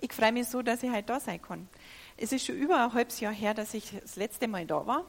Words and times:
Ich 0.00 0.12
freue 0.12 0.32
mich 0.32 0.48
so, 0.48 0.60
dass 0.60 0.82
ich 0.82 0.90
heute 0.90 1.04
da 1.04 1.20
sein 1.20 1.40
kann. 1.40 1.68
Es 2.18 2.32
ist 2.32 2.46
schon 2.46 2.56
über 2.56 2.82
ein 2.82 2.92
halbes 2.92 3.20
Jahr 3.20 3.32
her, 3.32 3.54
dass 3.54 3.74
ich 3.74 3.92
das 4.00 4.16
letzte 4.16 4.48
Mal 4.48 4.66
da 4.66 4.86
war. 4.86 5.04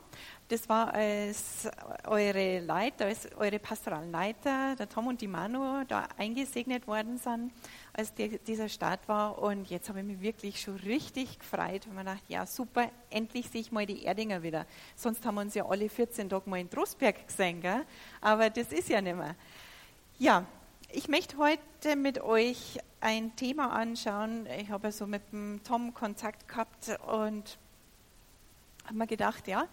Das 0.50 0.68
war 0.68 0.94
als 0.94 1.70
eure 2.06 2.60
Leiter, 2.60 3.06
als 3.06 3.32
eure 3.38 3.60
pastoralen 3.60 4.12
Leiter, 4.12 4.76
der 4.78 4.88
Tom 4.88 5.08
und 5.08 5.20
die 5.22 5.28
Manu, 5.28 5.84
da 5.88 6.08
eingesegnet 6.18 6.88
worden 6.88 7.18
sind, 7.18 7.52
als 7.94 8.14
die, 8.14 8.40
dieser 8.40 8.70
Start 8.70 9.08
war. 9.08 9.42
Und 9.42 9.70
jetzt 9.70 9.90
habe 9.90 10.00
ich 10.00 10.06
mich 10.06 10.22
wirklich 10.22 10.62
schon 10.62 10.76
richtig 10.78 11.40
gefreut, 11.40 11.88
weil 11.88 11.96
man 11.96 12.06
dachte, 12.06 12.24
ja 12.30 12.46
super, 12.46 12.90
endlich 13.10 13.50
sehe 13.50 13.62
ich 13.62 13.72
mal 13.72 13.86
die 13.86 14.06
Erdinger 14.06 14.44
wieder. 14.44 14.66
Sonst 14.96 15.26
haben 15.26 15.36
wir 15.36 15.42
uns 15.42 15.54
ja 15.54 15.66
alle 15.66 15.90
14 15.90 16.30
Tage 16.30 16.50
mal 16.50 16.60
in 16.60 16.70
Trostberg 16.70 17.28
gesehen, 17.28 17.62
gell? 17.62 17.86
aber 18.22 18.50
das 18.50 18.72
ist 18.72 18.90
ja 18.90 19.02
nicht 19.02 19.18
mehr. 19.18 19.36
Ja, 20.18 20.46
ich 20.90 21.10
möchte 21.10 21.38
heute 21.38 21.96
mit 21.96 22.22
euch 22.22 22.80
ein 23.02 23.36
Thema 23.36 23.74
anschauen. 23.74 24.48
Ich 24.60 24.70
habe 24.70 24.92
so 24.92 25.06
mit 25.06 25.22
dem 25.32 25.62
Tom 25.64 25.94
Kontakt 25.94 26.48
gehabt 26.48 26.98
und 27.08 27.58
habe 28.86 28.98
mir 28.98 29.08
gedacht, 29.08 29.48
ja, 29.48 29.68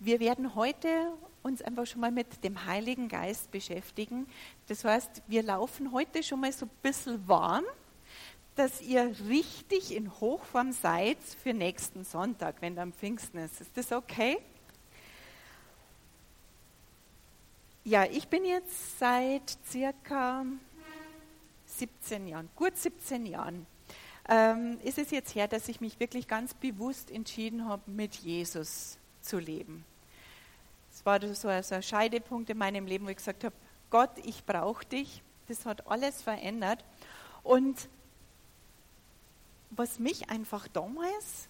wir 0.00 0.18
werden 0.18 0.54
heute 0.54 0.88
uns 1.42 1.62
einfach 1.62 1.86
schon 1.86 2.00
mal 2.00 2.10
mit 2.10 2.42
dem 2.42 2.66
Heiligen 2.66 3.08
Geist 3.08 3.50
beschäftigen. 3.52 4.26
Das 4.66 4.84
heißt, 4.84 5.22
wir 5.28 5.44
laufen 5.44 5.92
heute 5.92 6.22
schon 6.22 6.40
mal 6.40 6.52
so 6.52 6.66
ein 6.66 6.70
bisschen 6.82 7.26
warm, 7.28 7.64
dass 8.56 8.82
ihr 8.82 9.14
richtig 9.28 9.94
in 9.94 10.12
Hochform 10.20 10.72
seid 10.72 11.18
für 11.42 11.54
nächsten 11.54 12.04
Sonntag, 12.04 12.56
wenn 12.60 12.74
dann 12.74 12.92
Pfingsten 12.92 13.38
ist. 13.38 13.60
Ist 13.60 13.76
das 13.76 13.92
okay? 13.92 14.38
Ja, 17.88 18.02
ich 18.04 18.26
bin 18.26 18.44
jetzt 18.44 18.98
seit 18.98 19.58
circa 19.64 20.44
17 21.66 22.26
Jahren, 22.26 22.48
gut 22.56 22.76
17 22.76 23.26
Jahren, 23.26 23.64
ähm, 24.28 24.80
ist 24.82 24.98
es 24.98 25.12
jetzt 25.12 25.36
her, 25.36 25.46
dass 25.46 25.68
ich 25.68 25.80
mich 25.80 26.00
wirklich 26.00 26.26
ganz 26.26 26.52
bewusst 26.52 27.12
entschieden 27.12 27.68
habe, 27.68 27.88
mit 27.88 28.16
Jesus 28.16 28.98
zu 29.22 29.38
leben. 29.38 29.84
Es 30.92 31.06
war 31.06 31.20
so 31.32 31.46
ein 31.46 31.82
Scheidepunkt 31.84 32.50
in 32.50 32.58
meinem 32.58 32.86
Leben, 32.86 33.06
wo 33.06 33.10
ich 33.10 33.18
gesagt 33.18 33.44
habe, 33.44 33.54
Gott, 33.88 34.10
ich 34.24 34.44
brauche 34.44 34.84
dich. 34.84 35.22
Das 35.46 35.64
hat 35.64 35.86
alles 35.86 36.22
verändert. 36.22 36.84
Und 37.44 37.88
was 39.70 40.00
mich 40.00 40.28
einfach 40.28 40.66
damals 40.66 41.46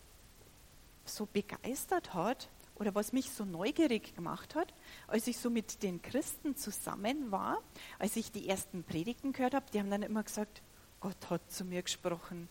so 1.07 1.25
begeistert 1.25 2.13
hat 2.13 2.51
oder 2.77 2.95
was 2.95 3.13
mich 3.13 3.31
so 3.31 3.45
neugierig 3.45 4.15
gemacht 4.15 4.55
hat, 4.55 4.73
als 5.07 5.27
ich 5.27 5.39
so 5.39 5.51
mit 5.51 5.83
den 5.83 6.03
Christen 6.03 6.57
zusammen 6.57 7.31
war, 7.31 7.59
als 7.99 8.17
ich 8.17 8.31
die 8.33 8.49
ersten 8.49 8.85
Predigten 8.85 9.33
gehört 9.33 9.55
habe, 9.55 9.67
die 9.73 9.79
haben 9.81 9.91
dann 9.91 10.03
immer 10.03 10.23
gesagt, 10.23 10.63
Gott 11.01 11.31
hat 11.31 11.51
zu 11.51 11.65
mir 11.65 11.83
gesprochen, 11.83 12.49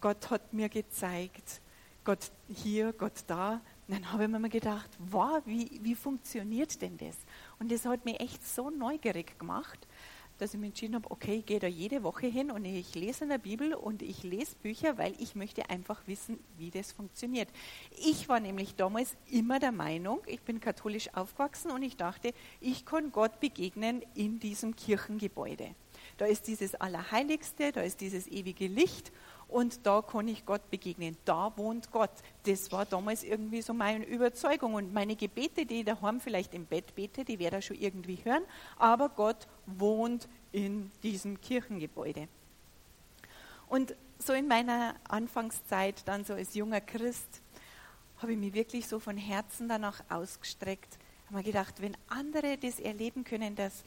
Gott 0.00 0.30
hat 0.30 0.52
mir 0.52 0.68
gezeigt, 0.68 1.60
Gott 2.04 2.30
hier, 2.48 2.92
Gott 2.92 3.24
da. 3.26 3.62
Und 3.88 3.94
dann 3.96 4.12
habe 4.12 4.24
ich 4.24 4.28
mir 4.28 4.48
gedacht, 4.48 4.90
wow, 4.98 5.40
wie, 5.46 5.80
wie 5.82 5.94
funktioniert 5.94 6.80
denn 6.82 6.98
das? 6.98 7.16
Und 7.58 7.72
das 7.72 7.86
hat 7.86 8.04
mich 8.04 8.20
echt 8.20 8.46
so 8.46 8.70
neugierig 8.70 9.38
gemacht 9.38 9.86
dass 10.38 10.54
ich 10.54 10.60
mich 10.60 10.68
entschieden 10.68 10.94
habe, 10.94 11.10
okay, 11.10 11.36
ich 11.36 11.46
gehe 11.46 11.60
da 11.60 11.66
jede 11.66 12.02
Woche 12.02 12.26
hin 12.26 12.50
und 12.50 12.64
ich 12.64 12.94
lese 12.94 13.24
in 13.24 13.30
der 13.30 13.38
Bibel 13.38 13.74
und 13.74 14.02
ich 14.02 14.22
lese 14.22 14.56
Bücher, 14.62 14.98
weil 14.98 15.14
ich 15.18 15.34
möchte 15.34 15.70
einfach 15.70 16.00
wissen, 16.06 16.38
wie 16.58 16.70
das 16.70 16.92
funktioniert. 16.92 17.48
Ich 18.04 18.28
war 18.28 18.40
nämlich 18.40 18.74
damals 18.74 19.16
immer 19.30 19.58
der 19.58 19.72
Meinung, 19.72 20.20
ich 20.26 20.40
bin 20.40 20.60
katholisch 20.60 21.12
aufgewachsen 21.14 21.70
und 21.70 21.82
ich 21.82 21.96
dachte, 21.96 22.32
ich 22.60 22.84
kann 22.84 23.12
Gott 23.12 23.40
begegnen 23.40 24.02
in 24.14 24.40
diesem 24.40 24.74
Kirchengebäude. 24.76 25.74
Da 26.16 26.26
ist 26.26 26.46
dieses 26.46 26.74
Allerheiligste, 26.74 27.72
da 27.72 27.82
ist 27.82 28.00
dieses 28.00 28.26
ewige 28.26 28.66
Licht 28.66 29.12
und 29.48 29.86
da 29.86 30.02
kann 30.02 30.26
ich 30.28 30.46
Gott 30.46 30.68
begegnen. 30.70 31.16
Da 31.24 31.52
wohnt 31.56 31.90
Gott. 31.90 32.10
Das 32.44 32.72
war 32.72 32.86
damals 32.86 33.22
irgendwie 33.22 33.62
so 33.62 33.72
meine 33.72 34.04
Überzeugung. 34.04 34.74
Und 34.74 34.92
meine 34.92 35.16
Gebete, 35.16 35.66
die 35.66 35.80
ich 35.80 35.84
daheim 35.84 36.20
vielleicht 36.20 36.54
im 36.54 36.66
Bett 36.66 36.94
bete, 36.94 37.24
die 37.24 37.38
werde 37.38 37.58
ich 37.58 37.66
schon 37.66 37.78
irgendwie 37.78 38.18
hören. 38.24 38.42
Aber 38.78 39.08
Gott 39.10 39.46
wohnt 39.66 40.28
in 40.52 40.90
diesem 41.02 41.40
Kirchengebäude. 41.40 42.28
Und 43.68 43.94
so 44.18 44.32
in 44.32 44.48
meiner 44.48 44.94
Anfangszeit, 45.08 46.06
dann 46.06 46.24
so 46.24 46.34
als 46.34 46.54
junger 46.54 46.80
Christ, 46.80 47.42
habe 48.18 48.32
ich 48.32 48.38
mich 48.38 48.54
wirklich 48.54 48.88
so 48.88 48.98
von 48.98 49.16
Herzen 49.16 49.68
danach 49.68 50.02
ausgestreckt. 50.08 50.98
Habe 51.26 51.38
mir 51.38 51.42
gedacht, 51.42 51.80
wenn 51.80 51.96
andere 52.08 52.56
das 52.56 52.80
erleben 52.80 53.24
können, 53.24 53.54
dass, 53.54 53.84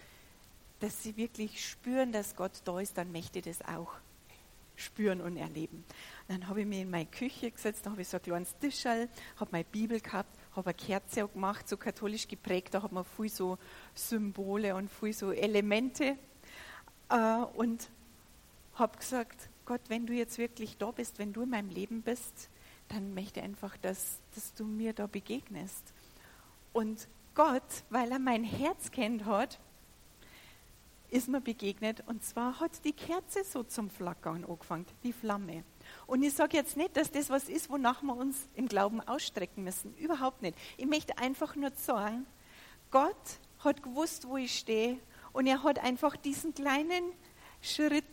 dass 0.79 1.03
sie 1.03 1.17
wirklich 1.17 1.65
spüren, 1.65 2.11
dass 2.11 2.35
Gott 2.35 2.61
da 2.65 2.79
ist, 2.79 2.97
dann 2.97 3.11
möchte 3.11 3.39
ich 3.39 3.45
das 3.45 3.61
auch 3.61 3.93
spüren 4.75 5.21
und 5.21 5.37
erleben. 5.37 5.83
dann 6.27 6.47
habe 6.47 6.61
ich 6.61 6.67
mich 6.67 6.81
in 6.81 6.89
meine 6.89 7.07
Küche 7.07 7.49
gesetzt, 7.49 7.85
da 7.85 7.91
habe 7.91 8.01
ich 8.01 8.07
so 8.07 8.17
ein 8.17 8.23
kleines 8.23 8.55
Tischall, 8.59 9.09
habe 9.37 9.49
meine 9.51 9.63
Bibel 9.63 9.99
gehabt, 9.99 10.29
habe 10.55 10.69
eine 10.69 10.75
Kerze 10.75 11.27
gemacht, 11.27 11.67
so 11.67 11.77
katholisch 11.77 12.27
geprägt, 12.27 12.73
da 12.73 12.83
hat 12.83 12.91
man 12.91 13.03
viel 13.03 13.29
so 13.29 13.57
Symbole 13.95 14.75
und 14.75 14.91
viel 14.91 15.13
so 15.13 15.31
Elemente 15.31 16.17
äh, 17.09 17.37
und 17.55 17.89
habe 18.75 18.97
gesagt, 18.97 19.49
Gott, 19.65 19.81
wenn 19.87 20.05
du 20.05 20.13
jetzt 20.13 20.37
wirklich 20.37 20.77
da 20.77 20.91
bist, 20.91 21.17
wenn 21.19 21.33
du 21.33 21.43
in 21.43 21.49
meinem 21.49 21.69
Leben 21.69 22.01
bist, 22.03 22.49
dann 22.87 23.13
möchte 23.13 23.39
ich 23.39 23.45
einfach, 23.45 23.75
dass, 23.77 24.19
dass 24.33 24.53
du 24.53 24.63
mir 24.63 24.93
da 24.93 25.07
begegnest. 25.07 25.93
Und 26.71 27.07
Gott, 27.35 27.83
weil 27.89 28.11
er 28.11 28.19
mein 28.19 28.43
Herz 28.43 28.91
kennt 28.91 29.25
hat, 29.25 29.59
ist 31.09 31.27
mir 31.27 31.41
begegnet 31.41 32.03
und 32.07 32.23
zwar 32.23 32.59
hat 32.59 32.83
die 32.83 32.93
Kerze 32.93 33.43
so 33.43 33.63
zum 33.63 33.89
Flackern 33.89 34.43
angefangen, 34.43 34.85
die 35.03 35.13
Flamme. 35.13 35.63
Und 36.05 36.23
ich 36.23 36.33
sage 36.33 36.57
jetzt 36.57 36.75
nicht, 36.75 36.97
dass 36.97 37.11
das 37.11 37.29
was 37.29 37.47
ist, 37.49 37.69
wonach 37.69 38.01
wir 38.01 38.15
uns 38.15 38.49
im 38.55 38.67
Glauben 38.67 39.01
ausstrecken 39.01 39.63
müssen. 39.63 39.95
Überhaupt 39.95 40.41
nicht. 40.41 40.57
Ich 40.75 40.85
möchte 40.85 41.17
einfach 41.17 41.55
nur 41.55 41.71
sagen, 41.75 42.25
Gott 42.91 43.39
hat 43.59 43.83
gewusst, 43.83 44.27
wo 44.27 44.37
ich 44.37 44.57
stehe 44.57 44.97
und 45.33 45.47
er 45.47 45.63
hat 45.63 45.79
einfach 45.79 46.15
diesen 46.17 46.53
kleinen 46.53 47.11
Schritt 47.61 48.05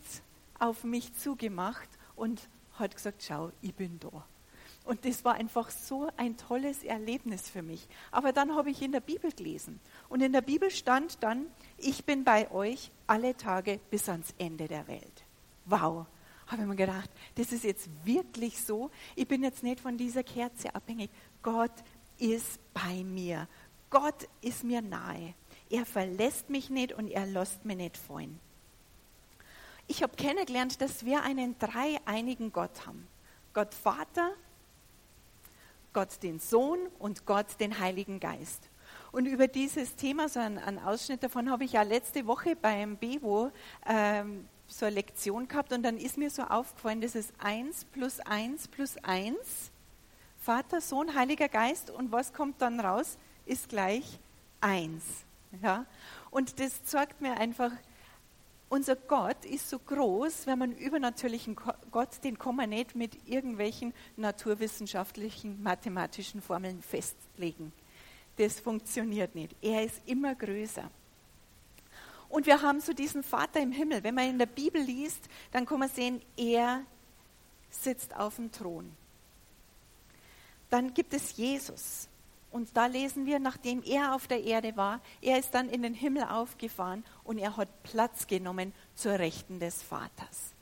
auf 0.59 0.83
mich 0.83 1.13
zugemacht 1.15 1.89
und 2.15 2.49
hat 2.73 2.95
gesagt, 2.95 3.23
schau, 3.23 3.51
ich 3.61 3.73
bin 3.73 3.99
da. 3.99 4.25
Und 4.85 5.03
das 5.03 5.25
war 5.25 5.33
einfach 5.33 5.71
so 5.71 6.09
ein 6.15 6.37
tolles 6.37 6.83
Erlebnis 6.83 7.49
für 7.49 7.63
mich. 7.63 7.87
Aber 8.11 8.31
dann 8.31 8.55
habe 8.55 8.69
ich 8.69 8.81
in 8.83 8.91
der 8.91 8.99
Bibel 8.99 9.31
gelesen. 9.31 9.79
Und 10.09 10.21
in 10.21 10.31
der 10.31 10.41
Bibel 10.41 10.69
stand 10.69 11.23
dann, 11.23 11.47
ich 11.77 12.05
bin 12.05 12.23
bei 12.23 12.51
euch 12.51 12.91
alle 13.07 13.35
Tage 13.35 13.79
bis 13.89 14.07
ans 14.07 14.33
Ende 14.37 14.67
der 14.67 14.87
Welt. 14.87 15.23
Wow, 15.65 16.05
habe 16.47 16.61
ich 16.61 16.67
mir 16.67 16.75
gedacht, 16.75 17.09
das 17.33 17.51
ist 17.51 17.63
jetzt 17.63 17.89
wirklich 18.03 18.61
so. 18.61 18.91
Ich 19.15 19.27
bin 19.27 19.43
jetzt 19.43 19.63
nicht 19.63 19.79
von 19.79 19.97
dieser 19.97 20.23
Kerze 20.23 20.73
abhängig. 20.75 21.09
Gott 21.41 21.73
ist 22.19 22.59
bei 22.73 23.03
mir. 23.03 23.47
Gott 23.89 24.27
ist 24.41 24.63
mir 24.63 24.83
nahe. 24.83 25.33
Er 25.69 25.85
verlässt 25.87 26.51
mich 26.51 26.69
nicht 26.69 26.93
und 26.93 27.09
er 27.09 27.25
lässt 27.25 27.65
mich 27.65 27.77
nicht 27.77 27.97
fallen. 27.97 28.39
Ich 29.87 30.03
habe 30.03 30.15
kennengelernt, 30.15 30.79
dass 30.81 31.05
wir 31.05 31.23
einen 31.23 31.57
dreieinigen 31.57 32.51
Gott 32.51 32.85
haben. 32.85 33.07
Gott 33.53 33.73
Vater, 33.73 34.31
Gott 35.95 36.21
den 36.23 36.39
Sohn 36.39 36.79
und 36.99 37.25
Gott 37.25 37.57
den 37.61 37.79
Heiligen 37.79 38.19
Geist. 38.19 38.69
Und 39.13 39.27
über 39.27 39.47
dieses 39.47 39.95
Thema, 39.95 40.27
so 40.27 40.41
einen, 40.41 40.57
einen 40.57 40.77
Ausschnitt 40.77 41.23
davon, 41.23 41.49
habe 41.49 41.63
ich 41.63 41.71
ja 41.71 41.83
letzte 41.83 42.27
Woche 42.27 42.57
beim 42.57 42.97
Bewo 42.97 43.49
ähm, 43.87 44.45
so 44.67 44.85
eine 44.85 44.95
Lektion 44.95 45.47
gehabt 45.47 45.71
und 45.71 45.83
dann 45.83 45.95
ist 45.95 46.17
mir 46.17 46.29
so 46.29 46.41
aufgefallen, 46.43 46.99
das 46.99 47.15
ist 47.15 47.31
1 47.37 47.85
plus 47.85 48.19
1 48.19 48.67
plus 48.67 48.97
1, 49.03 49.37
Vater, 50.37 50.81
Sohn, 50.81 51.15
Heiliger 51.15 51.47
Geist 51.47 51.89
und 51.89 52.11
was 52.11 52.33
kommt 52.33 52.61
dann 52.61 52.81
raus, 52.81 53.17
ist 53.45 53.69
gleich 53.69 54.19
1. 54.59 55.01
Ja? 55.61 55.85
Und 56.29 56.59
das 56.59 56.83
zeigt 56.83 57.21
mir 57.21 57.37
einfach, 57.37 57.71
unser 58.67 58.97
Gott 58.97 59.45
ist 59.45 59.69
so 59.69 59.79
groß, 59.79 60.45
wenn 60.45 60.59
man 60.59 60.73
übernatürlichen 60.73 61.55
Gott, 61.95 62.21
den 62.25 62.37
kann 62.37 62.57
man 62.57 62.71
nicht 62.71 62.93
mit 62.93 63.25
irgendwelchen 63.25 63.93
naturwissenschaftlichen, 64.17 65.63
mathematischen 65.63 66.41
Formeln 66.41 66.81
festlegen. 66.81 67.71
Das 68.35 68.59
funktioniert 68.59 69.33
nicht. 69.33 69.55
Er 69.61 69.85
ist 69.85 70.01
immer 70.05 70.35
größer. 70.35 70.91
Und 72.27 72.47
wir 72.47 72.61
haben 72.61 72.81
so 72.81 72.91
diesen 72.91 73.23
Vater 73.23 73.61
im 73.61 73.71
Himmel. 73.71 74.03
Wenn 74.03 74.13
man 74.13 74.29
in 74.29 74.37
der 74.37 74.45
Bibel 74.45 74.81
liest, 74.81 75.29
dann 75.53 75.65
kann 75.65 75.79
man 75.79 75.87
sehen, 75.87 76.21
er 76.35 76.81
sitzt 77.69 78.13
auf 78.13 78.35
dem 78.35 78.51
Thron. 78.51 78.91
Dann 80.69 80.93
gibt 80.93 81.13
es 81.13 81.37
Jesus. 81.37 82.09
Und 82.51 82.75
da 82.75 82.87
lesen 82.87 83.25
wir, 83.25 83.39
nachdem 83.39 83.81
er 83.83 84.13
auf 84.13 84.27
der 84.27 84.43
Erde 84.43 84.75
war, 84.75 84.99
er 85.21 85.39
ist 85.39 85.51
dann 85.51 85.69
in 85.69 85.81
den 85.81 85.93
Himmel 85.93 86.25
aufgefahren 86.25 87.05
und 87.23 87.37
er 87.37 87.55
hat 87.55 87.69
Platz 87.83 88.27
genommen 88.27 88.73
zur 88.95 89.17
Rechten 89.17 89.61
des 89.61 89.81
Vaters. 89.81 90.54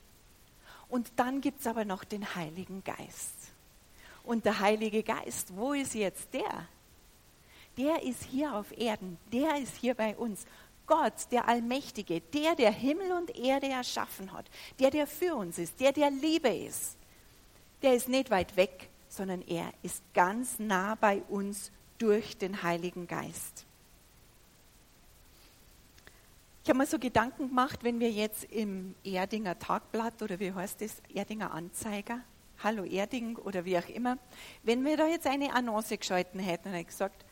Und 0.93 1.11
dann 1.15 1.41
gibt 1.41 1.61
es 1.61 1.65
aber 1.65 1.85
noch 1.85 2.03
den 2.03 2.35
Heiligen 2.35 2.83
Geist. 2.83 3.33
Und 4.23 4.45
der 4.45 4.59
Heilige 4.59 5.01
Geist, 5.01 5.57
wo 5.57 5.73
ist 5.73 5.95
jetzt 5.95 6.31
der? 6.35 6.67
Der 7.77 8.03
ist 8.03 8.21
hier 8.21 8.53
auf 8.53 8.71
Erden, 8.77 9.17
der 9.31 9.57
ist 9.57 9.75
hier 9.75 9.95
bei 9.95 10.15
uns. 10.15 10.45
Gott, 10.85 11.31
der 11.31 11.47
Allmächtige, 11.47 12.21
der, 12.21 12.53
der 12.53 12.71
Himmel 12.71 13.11
und 13.13 13.35
Erde 13.35 13.69
erschaffen 13.69 14.33
hat, 14.33 14.45
der, 14.77 14.91
der 14.91 15.07
für 15.07 15.33
uns 15.33 15.57
ist, 15.57 15.79
der, 15.79 15.93
der 15.93 16.11
Liebe 16.11 16.49
ist, 16.49 16.95
der 17.81 17.95
ist 17.95 18.07
nicht 18.07 18.29
weit 18.29 18.55
weg, 18.55 18.91
sondern 19.09 19.41
er 19.41 19.73
ist 19.81 20.03
ganz 20.13 20.59
nah 20.59 20.93
bei 20.93 21.23
uns 21.23 21.71
durch 21.97 22.37
den 22.37 22.61
Heiligen 22.61 23.07
Geist. 23.07 23.65
Ich 26.63 26.69
habe 26.69 26.77
mir 26.77 26.85
so 26.85 26.97
Gedanken 26.97 27.49
gemacht, 27.49 27.83
wenn 27.83 27.99
wir 27.99 28.09
jetzt 28.09 28.45
im 28.45 28.95
Erdinger 29.03 29.59
Tagblatt 29.59 30.21
oder 30.21 30.39
wie 30.39 30.53
heißt 30.53 30.79
das, 30.79 31.01
Erdinger 31.13 31.53
Anzeiger, 31.53 32.21
Hallo 32.63 32.85
Erding 32.85 33.35
oder 33.35 33.65
wie 33.65 33.77
auch 33.77 33.89
immer, 33.89 34.17
wenn 34.63 34.85
wir 34.85 34.95
da 34.95 35.05
jetzt 35.05 35.27
eine 35.27 35.53
Annonce 35.53 35.97
geschalten 35.97 36.39
hätten 36.39 36.73
und 36.73 36.87
gesagt, 36.87 37.25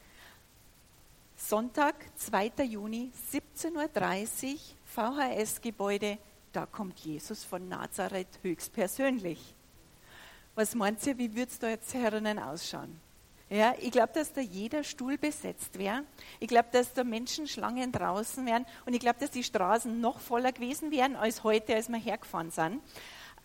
Sonntag, 1.38 1.96
2. 2.18 2.66
Juni, 2.66 3.14
17.30 3.32 4.54
Uhr, 4.54 4.60
VHS-Gebäude, 4.84 6.18
da 6.52 6.66
kommt 6.66 7.00
Jesus 7.00 7.46
von 7.46 7.70
Nazareth 7.70 8.38
höchstpersönlich. 8.44 9.56
Was 10.56 10.76
meint 10.76 11.08
ihr, 11.08 11.18
wie 11.18 11.34
würde 11.34 11.50
es 11.50 11.58
da 11.58 11.70
jetzt 11.70 11.94
herinnen 11.94 12.38
ausschauen? 12.38 13.00
Ja, 13.52 13.76
ich 13.82 13.92
glaube, 13.92 14.14
dass 14.14 14.32
da 14.32 14.40
jeder 14.40 14.82
Stuhl 14.82 15.18
besetzt 15.18 15.78
wäre. 15.78 16.06
Ich 16.40 16.48
glaube, 16.48 16.70
dass 16.72 16.94
da 16.94 17.04
Menschenschlangen 17.04 17.92
draußen 17.92 18.46
wären. 18.46 18.66
Und 18.86 18.94
ich 18.94 19.02
glaube, 19.02 19.20
dass 19.20 19.30
die 19.30 19.44
Straßen 19.44 20.00
noch 20.00 20.22
voller 20.22 20.54
gewesen 20.54 20.90
wären 20.90 21.18
als 21.18 21.44
heute, 21.44 21.76
als 21.76 21.90
wir 21.90 21.98
hergefahren 21.98 22.50
sind. 22.50 22.82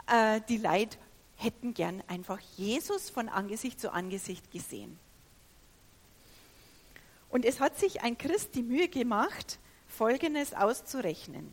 Äh, 0.06 0.42
die 0.48 0.58
Leute 0.58 0.96
hätten 1.34 1.74
gern 1.74 2.04
einfach 2.06 2.38
Jesus 2.56 3.10
von 3.10 3.28
Angesicht 3.28 3.80
zu 3.80 3.92
Angesicht 3.92 4.52
gesehen. 4.52 4.96
Und 7.28 7.44
es 7.44 7.58
hat 7.58 7.76
sich 7.76 8.02
ein 8.02 8.16
Christ 8.16 8.54
die 8.54 8.62
Mühe 8.62 8.86
gemacht, 8.86 9.58
Folgendes 9.88 10.54
auszurechnen. 10.54 11.52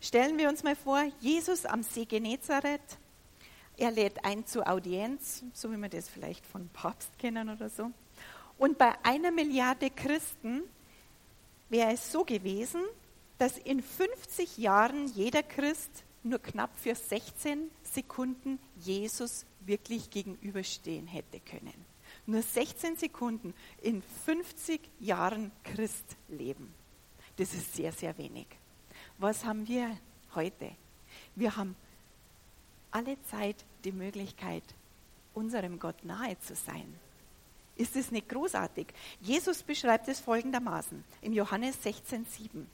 Stellen 0.00 0.36
wir 0.36 0.48
uns 0.48 0.64
mal 0.64 0.74
vor, 0.74 1.04
Jesus 1.20 1.64
am 1.64 1.84
See 1.84 2.06
Genezareth, 2.06 2.98
er 3.76 3.90
lädt 3.90 4.24
ein 4.24 4.46
zur 4.46 4.68
Audienz, 4.68 5.44
so 5.52 5.70
wie 5.72 5.76
wir 5.76 5.88
das 5.88 6.08
vielleicht 6.08 6.46
von 6.46 6.68
Papst 6.68 7.18
kennen 7.18 7.48
oder 7.48 7.68
so. 7.68 7.90
Und 8.58 8.78
bei 8.78 8.94
einer 9.04 9.30
Milliarde 9.30 9.90
Christen 9.90 10.62
wäre 11.68 11.92
es 11.92 12.12
so 12.12 12.24
gewesen, 12.24 12.82
dass 13.38 13.58
in 13.58 13.82
50 13.82 14.58
Jahren 14.58 15.08
jeder 15.08 15.42
Christ 15.42 16.04
nur 16.22 16.38
knapp 16.38 16.70
für 16.78 16.94
16 16.94 17.70
Sekunden 17.82 18.58
Jesus 18.76 19.44
wirklich 19.60 20.10
gegenüberstehen 20.10 21.06
hätte 21.06 21.40
können. 21.40 21.74
Nur 22.26 22.42
16 22.42 22.96
Sekunden 22.96 23.54
in 23.82 24.02
50 24.24 24.80
Jahren 25.00 25.50
Christleben. 25.64 26.72
Das 27.36 27.52
ist 27.52 27.74
sehr, 27.74 27.92
sehr 27.92 28.16
wenig. 28.16 28.46
Was 29.18 29.44
haben 29.44 29.66
wir 29.66 29.98
heute? 30.34 30.70
Wir 31.34 31.56
haben 31.56 31.76
alle 32.94 33.20
Zeit 33.30 33.56
die 33.84 33.92
Möglichkeit, 33.92 34.62
unserem 35.34 35.78
Gott 35.78 36.04
nahe 36.04 36.38
zu 36.38 36.54
sein. 36.54 36.94
Ist 37.76 37.96
es 37.96 38.12
nicht 38.12 38.28
großartig? 38.28 38.86
Jesus 39.20 39.62
beschreibt 39.62 40.06
es 40.08 40.20
folgendermaßen 40.20 41.02
im 41.22 41.32
Johannes 41.32 41.76
16,7. 41.84 42.64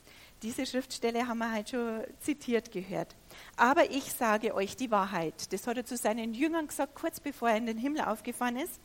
Diese 0.42 0.66
Schriftstelle 0.66 1.26
haben 1.26 1.38
wir 1.38 1.54
heute 1.54 1.70
schon 1.70 2.04
zitiert 2.20 2.70
gehört. 2.70 3.16
Aber 3.56 3.90
ich 3.90 4.12
sage 4.12 4.54
euch 4.54 4.76
die 4.76 4.90
Wahrheit. 4.90 5.52
Das 5.52 5.66
hat 5.66 5.78
er 5.78 5.86
zu 5.86 5.96
seinen 5.96 6.34
Jüngern 6.34 6.66
gesagt, 6.66 6.94
kurz 6.94 7.18
bevor 7.18 7.50
er 7.50 7.56
in 7.56 7.66
den 7.66 7.78
Himmel 7.78 8.02
aufgefahren 8.02 8.56
ist 8.56 8.78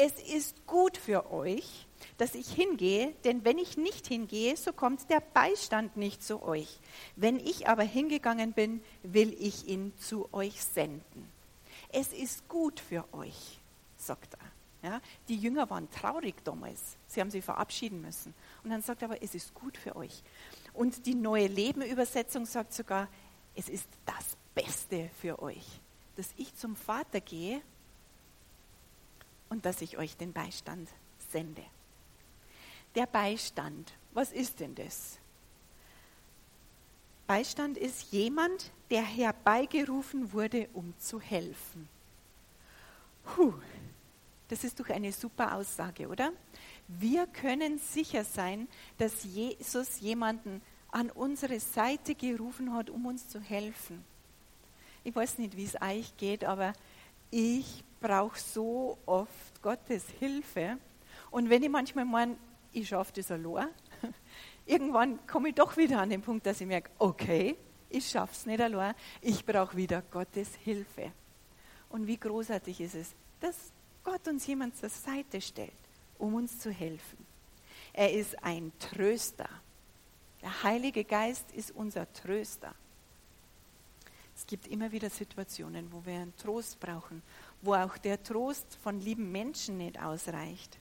es 0.00 0.12
ist 0.32 0.64
gut 0.64 0.96
für 0.96 1.32
euch, 1.32 1.87
dass 2.16 2.34
ich 2.34 2.50
hingehe, 2.50 3.14
denn 3.24 3.44
wenn 3.44 3.58
ich 3.58 3.76
nicht 3.76 4.06
hingehe, 4.06 4.56
so 4.56 4.72
kommt 4.72 5.08
der 5.10 5.20
Beistand 5.20 5.96
nicht 5.96 6.22
zu 6.22 6.42
euch. 6.42 6.78
Wenn 7.16 7.38
ich 7.38 7.68
aber 7.68 7.82
hingegangen 7.82 8.52
bin, 8.52 8.82
will 9.02 9.34
ich 9.38 9.66
ihn 9.68 9.92
zu 9.98 10.28
euch 10.32 10.62
senden. 10.62 11.28
Es 11.90 12.12
ist 12.12 12.48
gut 12.48 12.80
für 12.80 13.04
euch, 13.12 13.58
sagt 13.96 14.34
er. 14.34 14.48
Ja, 14.90 15.00
die 15.28 15.36
Jünger 15.36 15.68
waren 15.70 15.90
traurig 15.90 16.36
damals. 16.44 16.96
Sie 17.08 17.20
haben 17.20 17.32
sich 17.32 17.44
verabschieden 17.44 18.00
müssen. 18.00 18.32
Und 18.62 18.70
dann 18.70 18.80
sagt 18.80 19.02
er 19.02 19.08
aber, 19.10 19.22
es 19.22 19.34
ist 19.34 19.52
gut 19.52 19.76
für 19.76 19.96
euch. 19.96 20.22
Und 20.72 21.06
die 21.06 21.16
neue 21.16 21.48
Lebenübersetzung 21.48 22.46
sagt 22.46 22.72
sogar, 22.72 23.08
es 23.56 23.68
ist 23.68 23.88
das 24.06 24.36
Beste 24.54 25.10
für 25.20 25.42
euch, 25.42 25.80
dass 26.14 26.28
ich 26.36 26.54
zum 26.54 26.76
Vater 26.76 27.20
gehe 27.20 27.60
und 29.48 29.64
dass 29.66 29.82
ich 29.82 29.98
euch 29.98 30.16
den 30.16 30.32
Beistand 30.32 30.88
sende. 31.30 31.64
Der 32.98 33.06
Beistand, 33.06 33.92
was 34.12 34.32
ist 34.32 34.58
denn 34.58 34.74
das? 34.74 35.20
Beistand 37.28 37.78
ist 37.78 38.10
jemand, 38.10 38.72
der 38.90 39.02
herbeigerufen 39.02 40.32
wurde, 40.32 40.68
um 40.72 40.92
zu 40.98 41.20
helfen. 41.20 41.88
Puh, 43.22 43.54
das 44.48 44.64
ist 44.64 44.80
doch 44.80 44.88
eine 44.88 45.12
super 45.12 45.54
Aussage, 45.54 46.08
oder? 46.08 46.32
Wir 46.88 47.28
können 47.28 47.78
sicher 47.78 48.24
sein, 48.24 48.66
dass 48.96 49.22
Jesus 49.22 50.00
jemanden 50.00 50.60
an 50.90 51.12
unsere 51.12 51.60
Seite 51.60 52.16
gerufen 52.16 52.74
hat, 52.74 52.90
um 52.90 53.06
uns 53.06 53.28
zu 53.28 53.40
helfen. 53.40 54.04
Ich 55.04 55.14
weiß 55.14 55.38
nicht, 55.38 55.56
wie 55.56 55.66
es 55.66 55.80
euch 55.80 56.16
geht, 56.16 56.42
aber 56.42 56.72
ich 57.30 57.84
brauche 58.00 58.40
so 58.40 58.98
oft 59.06 59.62
Gottes 59.62 60.02
Hilfe. 60.18 60.78
Und 61.30 61.48
wenn 61.48 61.62
ich 61.62 61.70
manchmal 61.70 62.04
meine, 62.04 62.36
ich 62.78 62.88
schaffe 62.88 63.12
das 63.14 63.30
allein, 63.30 63.68
irgendwann 64.66 65.24
komme 65.26 65.50
ich 65.50 65.54
doch 65.54 65.76
wieder 65.76 66.00
an 66.00 66.10
den 66.10 66.22
Punkt, 66.22 66.46
dass 66.46 66.60
ich 66.60 66.66
merke, 66.66 66.90
okay, 66.98 67.56
ich 67.90 68.08
schaffe 68.08 68.32
es 68.32 68.46
nicht 68.46 68.60
allein, 68.60 68.94
ich 69.20 69.44
brauche 69.44 69.76
wieder 69.76 70.02
Gottes 70.02 70.54
Hilfe. 70.56 71.12
Und 71.88 72.06
wie 72.06 72.18
großartig 72.18 72.80
ist 72.80 72.94
es, 72.94 73.14
dass 73.40 73.72
Gott 74.04 74.26
uns 74.28 74.46
jemand 74.46 74.76
zur 74.76 74.88
Seite 74.88 75.40
stellt, 75.40 75.72
um 76.18 76.34
uns 76.34 76.58
zu 76.58 76.70
helfen. 76.70 77.26
Er 77.92 78.12
ist 78.12 78.42
ein 78.42 78.72
Tröster. 78.78 79.48
Der 80.42 80.62
Heilige 80.62 81.04
Geist 81.04 81.50
ist 81.52 81.72
unser 81.72 82.10
Tröster. 82.12 82.74
Es 84.36 84.46
gibt 84.46 84.68
immer 84.68 84.92
wieder 84.92 85.10
Situationen, 85.10 85.90
wo 85.90 86.04
wir 86.06 86.14
einen 86.14 86.36
Trost 86.36 86.78
brauchen, 86.78 87.22
wo 87.60 87.74
auch 87.74 87.98
der 87.98 88.22
Trost 88.22 88.78
von 88.82 89.00
lieben 89.00 89.32
Menschen 89.32 89.78
nicht 89.78 90.00
ausreicht. 90.00 90.78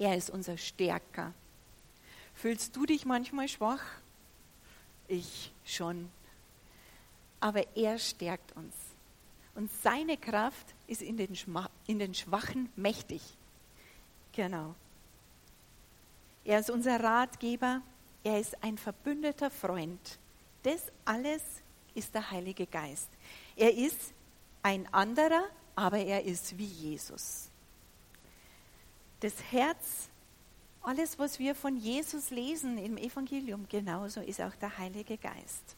Er 0.00 0.16
ist 0.16 0.30
unser 0.30 0.56
Stärker. 0.56 1.34
Fühlst 2.34 2.74
du 2.74 2.86
dich 2.86 3.04
manchmal 3.04 3.48
schwach? 3.48 3.82
Ich 5.08 5.52
schon. 5.62 6.08
Aber 7.38 7.76
er 7.76 7.98
stärkt 7.98 8.56
uns. 8.56 8.74
Und 9.54 9.70
seine 9.82 10.16
Kraft 10.16 10.74
ist 10.86 11.02
in 11.02 11.18
den, 11.18 11.36
in 11.86 11.98
den 11.98 12.14
Schwachen 12.14 12.70
mächtig. 12.76 13.20
Genau. 14.32 14.74
Er 16.46 16.60
ist 16.60 16.70
unser 16.70 16.98
Ratgeber. 16.98 17.82
Er 18.24 18.40
ist 18.40 18.56
ein 18.64 18.78
verbündeter 18.78 19.50
Freund. 19.50 20.18
Das 20.62 20.80
alles 21.04 21.42
ist 21.94 22.14
der 22.14 22.30
Heilige 22.30 22.66
Geist. 22.66 23.10
Er 23.54 23.74
ist 23.74 24.14
ein 24.62 24.90
anderer, 24.94 25.44
aber 25.76 25.98
er 25.98 26.24
ist 26.24 26.56
wie 26.56 26.64
Jesus. 26.64 27.49
Das 29.20 29.34
Herz, 29.50 30.08
alles, 30.82 31.18
was 31.18 31.38
wir 31.38 31.54
von 31.54 31.76
Jesus 31.76 32.30
lesen 32.30 32.78
im 32.78 32.96
Evangelium, 32.96 33.66
genauso 33.68 34.20
ist 34.20 34.40
auch 34.40 34.54
der 34.56 34.78
Heilige 34.78 35.18
Geist. 35.18 35.76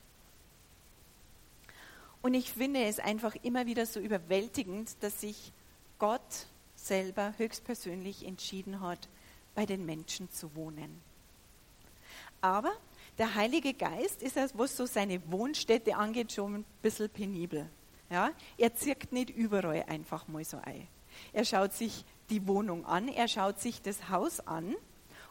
Und 2.23 2.35
ich 2.35 2.53
finde 2.53 2.85
es 2.85 3.01
einfach 3.01 3.35
immer 3.43 3.67
wieder 3.67 3.85
so 3.85 3.99
überwältigend, 3.99 4.91
dass 5.01 5.21
sich 5.21 5.53
Gott 5.99 6.47
selber 6.77 7.35
höchstpersönlich 7.37 8.25
entschieden 8.25 8.81
hat, 8.81 9.09
bei 9.55 9.67
den 9.67 9.85
Menschen 9.85 10.31
zu 10.31 10.55
wohnen. 10.55 11.01
Aber 12.41 12.73
der 13.19 13.35
Heilige 13.35 13.75
Geist 13.75 14.23
ist, 14.23 14.37
was 14.57 14.77
so 14.77 14.87
seine 14.87 15.21
Wohnstätte 15.31 15.97
angeht, 15.97 16.33
schon 16.33 16.57
ein 16.57 16.65
bisschen 16.81 17.11
penibel. 17.11 17.69
Ja? 18.09 18.31
Er 18.57 18.75
zirkt 18.75 19.13
nicht 19.13 19.31
überall 19.31 19.85
einfach 19.89 20.29
mal 20.29 20.45
so 20.45 20.59
ein. 20.59 20.87
Er 21.33 21.45
schaut 21.45 21.73
sich 21.73 22.05
die 22.31 22.47
Wohnung 22.47 22.87
an, 22.87 23.09
er 23.09 23.29
schaut 23.29 23.61
sich 23.61 23.83
das 23.83 24.09
Haus 24.09 24.41
an 24.41 24.75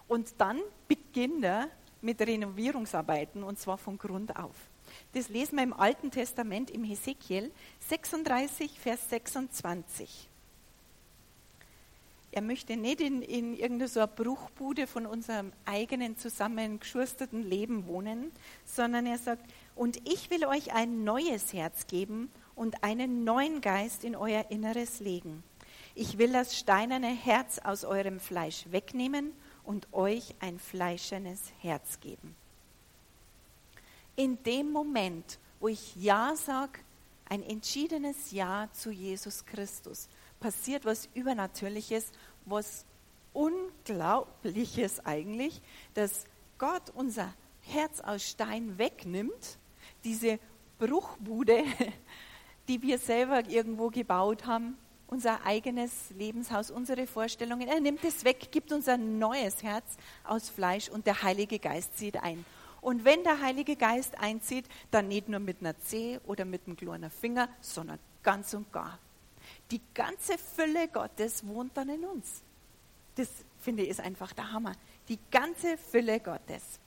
und 0.07 0.33
dann 0.37 0.59
beginnt 0.87 1.43
er 1.43 1.67
mit 2.01 2.19
Renovierungsarbeiten 2.19 3.43
und 3.43 3.59
zwar 3.59 3.77
von 3.77 3.97
Grund 3.97 4.35
auf. 4.35 4.55
Das 5.13 5.29
lesen 5.29 5.55
wir 5.55 5.63
im 5.63 5.73
Alten 5.73 6.11
Testament 6.11 6.69
im 6.69 6.83
Hesekiel 6.83 7.51
36, 7.87 8.79
Vers 8.79 9.09
26. 9.09 10.29
er 12.31 12.41
möchte 12.41 12.77
nicht 12.77 13.01
in, 13.01 13.21
in 13.21 13.55
irgendeiner 13.55 14.07
Bruchbude 14.07 14.87
von 14.87 15.05
unserem 15.05 15.51
eigenen 15.65 16.17
zusammengeschusteten 16.17 17.43
Leben 17.43 17.87
wohnen, 17.87 18.31
sondern 18.65 19.05
er 19.05 19.17
sagt, 19.17 19.43
und 19.75 19.97
ich 20.07 20.29
will 20.29 20.45
euch 20.45 20.73
ein 20.73 21.03
neues 21.03 21.51
Herz 21.53 21.87
geben 21.87 22.31
und 22.55 22.83
einen 22.83 23.23
neuen 23.23 23.61
Geist 23.61 24.03
in 24.03 24.15
euer 24.15 24.45
Inneres 24.49 24.99
legen. 24.99 25.43
Ich 25.93 26.17
will 26.17 26.31
das 26.31 26.57
steinerne 26.57 27.09
Herz 27.09 27.59
aus 27.59 27.83
eurem 27.83 28.19
Fleisch 28.19 28.65
wegnehmen 28.71 29.33
und 29.63 29.91
euch 29.93 30.35
ein 30.39 30.57
fleischernes 30.57 31.41
Herz 31.59 31.99
geben. 31.99 32.35
In 34.15 34.41
dem 34.43 34.71
Moment, 34.71 35.39
wo 35.59 35.67
ich 35.67 35.95
Ja 35.95 36.35
sage, 36.35 36.79
ein 37.29 37.43
entschiedenes 37.43 38.31
Ja 38.31 38.69
zu 38.73 38.91
Jesus 38.91 39.45
Christus, 39.45 40.07
passiert 40.39 40.85
was 40.85 41.09
Übernatürliches, 41.13 42.11
was 42.45 42.85
Unglaubliches 43.33 45.05
eigentlich, 45.05 45.61
dass 45.93 46.25
Gott 46.57 46.89
unser 46.93 47.33
Herz 47.61 48.01
aus 48.01 48.23
Stein 48.23 48.77
wegnimmt, 48.77 49.57
diese 50.03 50.39
Bruchbude, 50.79 51.63
die 52.67 52.81
wir 52.81 52.97
selber 52.97 53.47
irgendwo 53.47 53.89
gebaut 53.89 54.45
haben, 54.45 54.77
unser 55.11 55.45
eigenes 55.45 55.91
Lebenshaus, 56.11 56.71
unsere 56.71 57.05
Vorstellungen. 57.05 57.67
Er 57.67 57.81
nimmt 57.81 58.03
es 58.05 58.23
weg, 58.23 58.47
gibt 58.49 58.71
uns 58.71 58.87
ein 58.87 59.19
neues 59.19 59.61
Herz 59.61 59.97
aus 60.23 60.49
Fleisch 60.49 60.87
und 60.87 61.05
der 61.05 61.21
Heilige 61.21 61.59
Geist 61.59 61.97
zieht 61.97 62.15
ein. 62.23 62.45
Und 62.79 63.03
wenn 63.03 63.21
der 63.23 63.41
Heilige 63.41 63.75
Geist 63.75 64.17
einzieht, 64.17 64.65
dann 64.89 65.09
nicht 65.09 65.27
nur 65.27 65.41
mit 65.41 65.57
einer 65.59 65.77
Zehe 65.79 66.21
oder 66.21 66.45
mit 66.45 66.65
einem 66.65 66.77
kleinen 66.77 67.11
Finger, 67.11 67.49
sondern 67.59 67.99
ganz 68.23 68.53
und 68.53 68.71
gar. 68.71 68.97
Die 69.69 69.81
ganze 69.93 70.37
Fülle 70.37 70.87
Gottes 70.87 71.45
wohnt 71.45 71.75
dann 71.75 71.89
in 71.89 72.05
uns. 72.05 72.41
Das 73.15 73.27
finde 73.59 73.83
ich 73.83 73.89
ist 73.89 73.99
einfach 73.99 74.31
der 74.31 74.53
Hammer. 74.53 74.71
Die 75.09 75.19
ganze 75.29 75.77
Fülle 75.77 76.21
Gottes. 76.21 76.79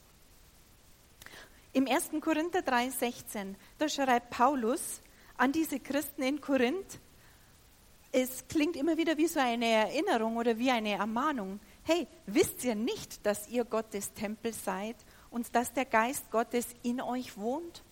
Im 1.74 1.86
1. 1.86 2.10
Korinther 2.22 2.60
3,16, 2.60 3.54
da 3.76 3.88
schreibt 3.88 4.30
Paulus 4.30 5.02
an 5.36 5.52
diese 5.52 5.78
Christen 5.78 6.22
in 6.22 6.40
Korinth, 6.40 7.00
es 8.14 8.46
klingt 8.46 8.76
immer 8.76 8.96
wieder 8.96 9.16
wie 9.16 9.26
so 9.26 9.40
eine 9.40 9.66
Erinnerung 9.66 10.36
oder 10.36 10.56
wie 10.56 10.70
eine 10.70 10.92
Ermahnung. 10.92 11.58
Hey, 11.82 12.06
wisst 12.26 12.62
ihr 12.62 12.76
nicht, 12.76 13.26
dass 13.26 13.48
ihr 13.48 13.64
Gottes 13.64 14.12
Tempel 14.12 14.52
seid 14.52 14.94
und 15.30 15.52
dass 15.56 15.72
der 15.72 15.84
Geist 15.84 16.30
Gottes 16.30 16.68
in 16.84 17.00
euch 17.00 17.36
wohnt? 17.36 17.82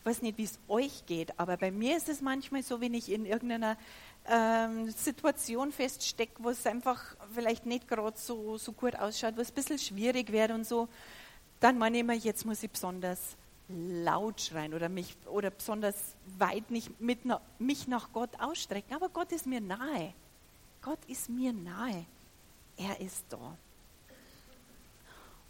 Ich 0.00 0.06
weiß 0.06 0.22
nicht, 0.22 0.38
wie 0.38 0.44
es 0.44 0.58
euch 0.66 1.06
geht, 1.06 1.38
aber 1.38 1.56
bei 1.56 1.70
mir 1.70 1.96
ist 1.96 2.08
es 2.08 2.20
manchmal 2.20 2.64
so, 2.64 2.80
wenn 2.80 2.94
ich 2.94 3.12
in 3.12 3.26
irgendeiner 3.26 3.78
ähm, 4.26 4.90
Situation 4.90 5.70
feststecke, 5.70 6.42
wo 6.42 6.50
es 6.50 6.66
einfach 6.66 7.16
vielleicht 7.32 7.66
nicht 7.66 7.86
gerade 7.86 8.18
so, 8.18 8.58
so 8.58 8.72
gut 8.72 8.96
ausschaut, 8.96 9.36
wo 9.36 9.40
es 9.40 9.52
ein 9.52 9.54
bisschen 9.54 9.78
schwierig 9.78 10.32
wird 10.32 10.50
und 10.50 10.66
so, 10.66 10.88
dann 11.60 11.78
meine 11.78 11.98
ich 11.98 12.00
immer, 12.00 12.12
jetzt 12.12 12.44
muss 12.44 12.62
ich 12.62 12.70
besonders 12.70 13.36
laut 13.68 14.40
schreien 14.40 14.74
oder 14.74 14.88
mich 14.88 15.16
oder 15.26 15.50
besonders 15.50 16.16
weit 16.38 16.70
nicht 16.70 17.00
mit, 17.00 17.20
mich 17.58 17.88
nach 17.88 18.12
Gott 18.12 18.30
ausstrecken. 18.38 18.94
Aber 18.94 19.08
Gott 19.08 19.32
ist 19.32 19.46
mir 19.46 19.60
nahe. 19.60 20.12
Gott 20.82 20.98
ist 21.06 21.28
mir 21.28 21.52
nahe. 21.52 22.04
Er 22.76 23.00
ist 23.00 23.24
da. 23.30 23.56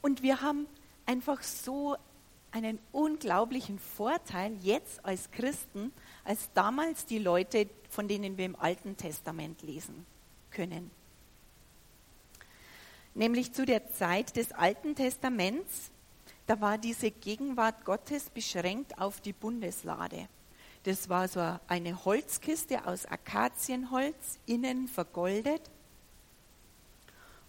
Und 0.02 0.22
wir 0.22 0.42
haben 0.42 0.66
einfach 1.06 1.42
so 1.42 1.96
einen 2.52 2.78
unglaublichen 2.92 3.80
Vorteil 3.80 4.56
jetzt 4.62 5.04
als 5.04 5.30
Christen, 5.32 5.92
als 6.22 6.50
damals 6.54 7.04
die 7.06 7.18
Leute, 7.18 7.68
von 7.88 8.06
denen 8.06 8.38
wir 8.38 8.46
im 8.46 8.54
Alten 8.54 8.96
Testament 8.96 9.62
lesen 9.62 10.06
können. 10.50 10.90
Nämlich 13.14 13.52
zu 13.52 13.64
der 13.64 13.90
Zeit 13.92 14.36
des 14.36 14.52
Alten 14.52 14.94
Testaments 14.94 15.90
da 16.46 16.60
war 16.60 16.78
diese 16.78 17.10
Gegenwart 17.10 17.84
Gottes 17.84 18.30
beschränkt 18.30 18.98
auf 18.98 19.20
die 19.20 19.32
Bundeslade. 19.32 20.28
Das 20.84 21.08
war 21.08 21.28
so 21.28 21.58
eine 21.66 22.04
Holzkiste 22.04 22.86
aus 22.86 23.06
Akazienholz, 23.06 24.38
innen 24.44 24.86
vergoldet 24.86 25.70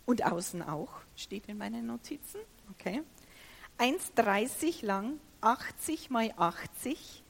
und 0.06 0.26
außen 0.26 0.62
auch, 0.62 0.92
steht 1.18 1.48
in 1.48 1.58
meinen 1.58 1.86
Notizen. 1.86 2.40
Okay. 2.72 3.04
1,30 3.78 4.86
lang, 4.86 5.20
80 5.42 6.10
mal 6.10 6.34
80. 6.38 7.24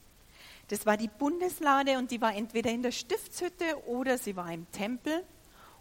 Das 0.67 0.85
war 0.85 0.97
die 0.97 1.07
Bundeslade 1.07 1.97
und 1.97 2.11
die 2.11 2.21
war 2.21 2.35
entweder 2.35 2.71
in 2.71 2.83
der 2.83 2.91
Stiftshütte 2.91 3.87
oder 3.87 4.17
sie 4.17 4.35
war 4.35 4.51
im 4.51 4.69
Tempel. 4.71 5.23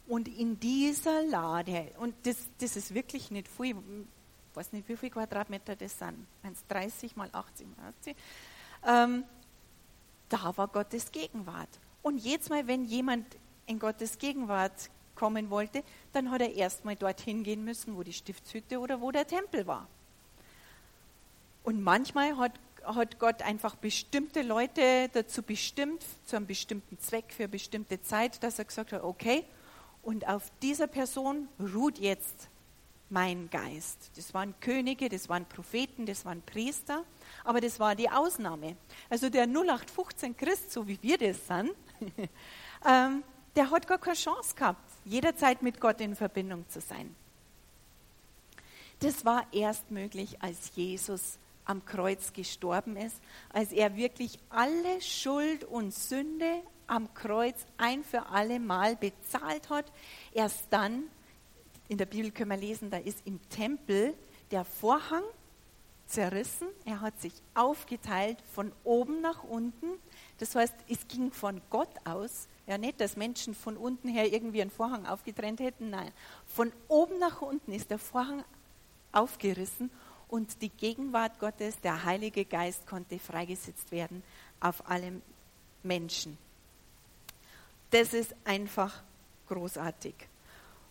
Und 0.07 0.29
in 0.29 0.61
dieser 0.61 1.23
Lade, 1.23 1.91
und 1.99 2.15
das, 2.25 2.37
das 2.59 2.77
ist 2.77 2.93
wirklich 2.93 3.31
nicht 3.31 3.49
viel, 3.49 3.75
ich 4.55 4.57
weiß 4.57 4.73
nicht, 4.73 4.89
wie 4.89 4.97
viele 4.97 5.11
Quadratmeter 5.11 5.75
das 5.75 5.99
sind, 5.99 6.29
wenn 6.43 6.53
es 6.53 6.65
30 6.69 7.17
mal 7.17 7.29
80 7.33 7.67
mal 7.77 7.89
80, 7.89 8.17
ähm, 8.87 9.25
da 10.29 10.57
war 10.57 10.69
Gottes 10.69 11.11
Gegenwart. 11.11 11.69
Und 12.03 12.19
jedes 12.19 12.51
Mal, 12.51 12.65
wenn 12.69 12.85
jemand 12.85 13.27
in 13.67 13.81
Gottes 13.81 14.17
Gegenwart 14.17 14.91
kommen 15.17 15.51
wollte, 15.51 15.83
dann 16.13 16.31
hat 16.31 16.41
er 16.41 16.55
erstmal 16.55 16.95
dorthin 16.95 17.43
gehen 17.43 17.65
müssen, 17.65 17.97
wo 17.97 18.05
die 18.05 18.13
Stiftshütte 18.13 18.79
oder 18.79 19.01
wo 19.01 19.11
der 19.11 19.27
Tempel 19.27 19.67
war. 19.67 19.89
Und 21.65 21.83
manchmal 21.83 22.37
hat, 22.37 22.53
hat 22.85 23.19
Gott 23.19 23.43
einfach 23.43 23.75
bestimmte 23.75 24.43
Leute 24.43 25.11
dazu 25.13 25.43
bestimmt, 25.43 26.05
zu 26.27 26.37
einem 26.37 26.47
bestimmten 26.47 26.97
Zweck, 27.01 27.33
für 27.33 27.43
eine 27.43 27.49
bestimmte 27.49 28.01
Zeit, 28.03 28.41
dass 28.45 28.61
er 28.61 28.67
gesagt 28.67 28.93
hat, 28.93 29.03
okay, 29.03 29.45
und 30.05 30.29
auf 30.29 30.53
dieser 30.63 30.87
Person 30.87 31.49
ruht 31.59 31.99
jetzt 31.99 32.49
mein 33.11 33.49
Geist. 33.51 34.11
Das 34.17 34.35
waren 34.35 34.55
Könige, 34.61 35.09
das 35.09 35.29
waren 35.29 35.45
Propheten, 35.47 36.07
das 36.07 36.25
waren 36.25 36.43
Priester, 36.43 37.05
aber 37.45 37.61
das 37.61 37.79
war 37.79 37.95
die 37.95 38.11
Ausnahme. 38.11 38.77
Also 39.11 39.29
der 39.29 39.45
0815 39.45 40.37
Christ, 40.37 40.73
so 40.73 40.87
wie 40.89 40.99
wir 41.03 41.19
das 41.19 41.47
sind, 41.47 41.71
ähm, 42.87 43.23
der 43.55 43.71
hat 43.71 43.87
gar 43.87 43.99
keine 43.99 44.17
Chance 44.17 44.55
gehabt, 44.55 44.91
jederzeit 45.05 45.63
mit 45.63 45.81
Gott 45.81 46.01
in 46.01 46.17
Verbindung 46.17 46.69
zu 46.69 46.81
sein. 46.81 47.15
Das 49.01 49.25
war 49.25 49.47
erst 49.53 49.91
möglich, 49.91 50.43
als 50.43 50.73
Jesus 50.75 51.39
am 51.65 51.85
Kreuz 51.85 52.33
gestorben 52.33 52.97
ist, 52.97 53.17
als 53.53 53.73
er 53.73 53.97
wirklich 53.97 54.39
alle 54.51 55.01
Schuld 55.01 55.65
und 55.65 55.95
Sünde 55.95 56.63
am 56.87 57.13
Kreuz 57.15 57.67
ein 57.79 58.05
für 58.05 58.27
alle 58.27 58.61
Mal 58.61 58.97
bezahlt 58.97 59.71
hat. 59.71 59.87
Erst 60.33 60.67
dann 60.71 61.05
in 61.89 61.99
der 61.99 62.07
Bibel 62.07 62.31
können 62.31 62.51
wir 62.51 62.57
lesen, 62.57 62.91
da 62.91 62.99
ist 62.99 63.19
im 63.27 63.41
Tempel 63.51 64.15
der 64.51 64.65
Vorhang 64.65 65.23
zerrissen, 66.07 66.69
er 66.85 67.01
hat 67.01 67.21
sich 67.21 67.33
aufgeteilt 67.55 68.39
von 68.53 68.73
oben 68.85 69.21
nach 69.21 69.43
unten. 69.45 69.87
Das 70.39 70.55
heißt, 70.55 70.75
es 70.89 71.09
ging 71.09 71.33
von 71.33 71.61
Gott 71.71 71.89
aus, 72.05 72.49
ja 72.67 72.79
nicht, 72.79 73.01
dass 73.01 73.17
Menschen 73.17 73.55
von 73.55 73.77
unten 73.77 74.09
her 74.09 74.33
irgendwie 74.33 74.63
einen 74.63 74.71
Vorhang 74.71 75.07
aufgetrennt 75.07 75.61
hätten, 75.61 75.91
nein, 75.91 76.13
von 76.47 76.73
oben 76.89 77.19
nach 77.19 77.43
unten 77.43 77.73
ist 77.73 77.91
der 77.91 77.99
Vorhang 77.99 78.45
aufgerissen 79.13 79.91
und 80.29 80.63
die 80.63 80.71
Gegenwart 80.71 81.39
Gottes, 81.39 81.81
der 81.81 82.05
Heilige 82.05 82.45
Geist, 82.45 82.87
konnte 82.87 83.19
freigesetzt 83.19 83.93
werden 83.93 84.23
auf 84.61 84.89
alle 84.89 85.21
Menschen. 85.83 86.39
Das 87.91 88.13
ist 88.13 88.35
einfach 88.45 89.03
großartig. 89.49 90.15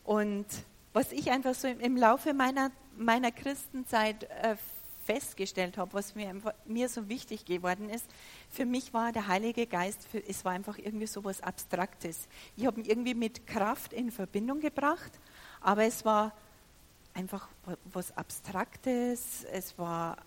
Und 0.05 0.45
was 0.93 1.12
ich 1.12 1.31
einfach 1.31 1.55
so 1.55 1.67
im 1.67 1.97
Laufe 1.97 2.33
meiner, 2.33 2.71
meiner 2.95 3.31
Christenzeit 3.31 4.23
äh, 4.23 4.55
festgestellt 5.03 5.77
habe, 5.77 5.93
was 5.93 6.15
mir, 6.15 6.33
mir 6.65 6.89
so 6.89 7.09
wichtig 7.09 7.45
geworden 7.45 7.89
ist, 7.89 8.05
für 8.50 8.65
mich 8.65 8.93
war 8.93 9.12
der 9.12 9.27
Heilige 9.27 9.67
Geist, 9.67 10.07
für, 10.07 10.25
es 10.25 10.45
war 10.45 10.53
einfach 10.53 10.77
irgendwie 10.77 11.07
so 11.07 11.23
was 11.23 11.41
Abstraktes. 11.41 12.27
Ich 12.55 12.65
habe 12.65 12.79
ihn 12.79 12.85
irgendwie 12.85 13.13
mit 13.13 13.45
Kraft 13.45 13.91
in 13.91 14.12
Verbindung 14.12 14.59
gebracht, 14.59 15.12
aber 15.62 15.83
es 15.83 16.05
war 16.05 16.31
einfach 17.13 17.47
was 17.85 18.15
Abstraktes, 18.17 19.45
es 19.51 19.77
war, 19.77 20.17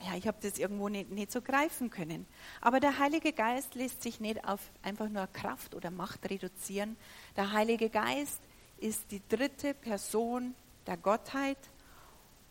ja, 0.00 0.16
ich 0.16 0.26
habe 0.26 0.38
das 0.42 0.58
irgendwo 0.58 0.88
nicht, 0.88 1.10
nicht 1.10 1.32
so 1.32 1.40
greifen 1.40 1.90
können. 1.90 2.26
Aber 2.60 2.80
der 2.80 2.98
Heilige 2.98 3.32
Geist 3.32 3.74
lässt 3.74 4.02
sich 4.02 4.20
nicht 4.20 4.44
auf 4.46 4.60
einfach 4.82 5.08
nur 5.08 5.26
Kraft 5.28 5.74
oder 5.74 5.90
Macht 5.90 6.28
reduzieren. 6.28 6.96
Der 7.36 7.52
Heilige 7.52 7.88
Geist 7.88 8.40
ist 8.84 9.10
die 9.10 9.22
dritte 9.30 9.72
Person 9.72 10.54
der 10.86 10.98
Gottheit 10.98 11.56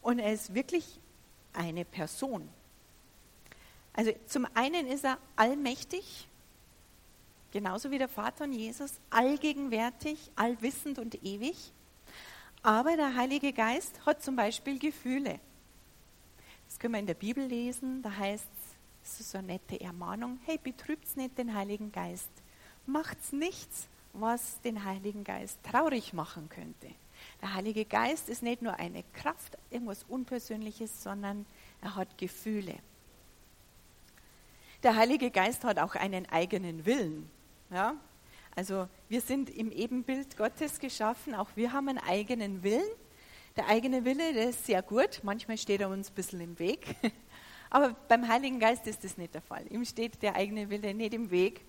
und 0.02 0.18
er 0.18 0.34
ist 0.34 0.56
wirklich 0.56 1.00
eine 1.54 1.86
Person. 1.86 2.50
Also 3.94 4.12
zum 4.26 4.48
einen 4.56 4.88
ist 4.88 5.04
er 5.04 5.20
allmächtig, 5.36 6.28
genauso 7.52 7.92
wie 7.92 8.00
der 8.00 8.08
Vater 8.08 8.46
und 8.46 8.54
Jesus, 8.54 8.94
allgegenwärtig, 9.12 10.32
allwissend 10.36 10.98
und 10.98 11.24
ewig. 11.24 11.72
Aber 12.64 12.96
der 12.96 13.16
Heilige 13.16 13.54
Geist 13.54 14.04
hat 14.04 14.24
zum 14.24 14.36
Beispiel 14.36 14.80
Gefühle. 14.80 15.40
Das 16.68 16.80
können 16.80 16.96
wir 16.96 17.00
in 17.00 17.06
der 17.06 17.14
Bibel 17.14 17.46
lesen, 17.46 18.02
da 18.02 18.12
heißt 18.12 18.48
es, 18.48 18.74
das 19.04 19.20
ist 19.20 19.32
so 19.32 19.38
eine 19.38 19.48
nette 19.48 19.80
Ermahnung, 19.80 20.40
hey, 20.46 20.58
betrübt's 20.58 21.16
nicht 21.16 21.38
den 21.38 21.54
Heiligen 21.54 21.92
Geist, 21.92 22.32
macht's 22.88 23.32
nichts, 23.32 23.88
was 24.14 24.62
den 24.62 24.86
Heiligen 24.86 25.24
Geist 25.24 25.60
traurig 25.64 26.14
machen 26.14 26.50
könnte. 26.50 26.88
Der 27.42 27.54
Heilige 27.54 27.86
Geist 27.86 28.30
ist 28.30 28.44
nicht 28.44 28.62
nur 28.62 28.76
eine 28.76 29.04
Kraft, 29.14 29.58
irgendwas 29.70 30.04
Unpersönliches, 30.04 31.04
sondern 31.04 31.46
er 31.82 31.96
hat 31.96 32.18
Gefühle. 32.18 32.76
Der 34.84 34.96
Heilige 34.96 35.32
Geist 35.32 35.64
hat 35.64 35.80
auch 35.80 35.96
einen 35.96 36.28
eigenen 36.30 36.86
Willen. 36.86 37.30
Ja? 37.72 37.96
Also 38.56 38.88
wir 39.10 39.22
sind 39.22 39.50
im 39.50 39.72
Ebenbild 39.72 40.38
Gottes 40.38 40.80
geschaffen, 40.80 41.34
auch 41.34 41.50
wir 41.56 41.74
haben 41.74 41.90
einen 41.90 42.00
eigenen 42.00 42.64
Willen. 42.64 42.84
Der 43.56 43.68
eigene 43.68 44.04
Wille, 44.04 44.34
der 44.34 44.50
ist 44.50 44.66
sehr 44.66 44.82
gut, 44.82 45.22
manchmal 45.24 45.58
steht 45.58 45.82
er 45.82 45.90
uns 45.90 46.10
ein 46.10 46.16
bisschen 46.16 46.42
im 46.42 46.58
Weg, 46.60 46.96
aber 47.70 47.96
beim 48.08 48.28
Heiligen 48.28 48.60
Geist 48.60 48.88
ist 48.88 49.04
das 49.04 49.18
nicht 49.18 49.34
der 49.34 49.42
Fall. 49.42 49.66
Ihm 49.72 49.86
steht 49.86 50.22
der 50.24 50.36
eigene 50.36 50.70
Wille 50.70 50.94
nicht 50.94 51.14
im 51.14 51.30
Weg. 51.30 51.62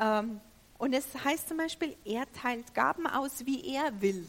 Ähm, 0.00 0.40
und 0.78 0.92
es 0.92 1.06
heißt 1.24 1.48
zum 1.48 1.56
Beispiel, 1.56 1.96
er 2.04 2.30
teilt 2.32 2.74
Gaben 2.74 3.06
aus, 3.06 3.46
wie 3.46 3.74
er 3.74 4.00
will. 4.00 4.28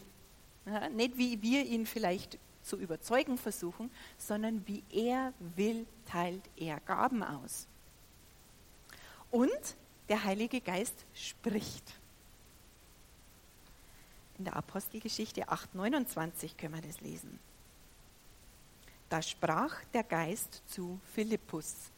Ja, 0.65 0.89
nicht 0.89 1.17
wie 1.17 1.41
wir 1.41 1.65
ihn 1.65 1.85
vielleicht 1.85 2.37
zu 2.61 2.77
überzeugen 2.77 3.37
versuchen, 3.37 3.89
sondern 4.17 4.65
wie 4.67 4.83
er 4.89 5.33
will, 5.55 5.85
teilt 6.05 6.43
er 6.57 6.79
Gaben 6.81 7.23
aus. 7.23 7.67
Und 9.31 9.75
der 10.09 10.23
Heilige 10.23 10.61
Geist 10.61 11.05
spricht. 11.13 11.93
In 14.37 14.45
der 14.45 14.55
Apostelgeschichte 14.55 15.49
8,29 15.49 16.55
können 16.57 16.75
wir 16.75 16.81
das 16.81 17.01
lesen. 17.01 17.39
Da 19.09 19.21
sprach 19.21 19.83
der 19.93 20.03
Geist 20.03 20.61
zu 20.67 20.99
Philippus. 21.13 21.91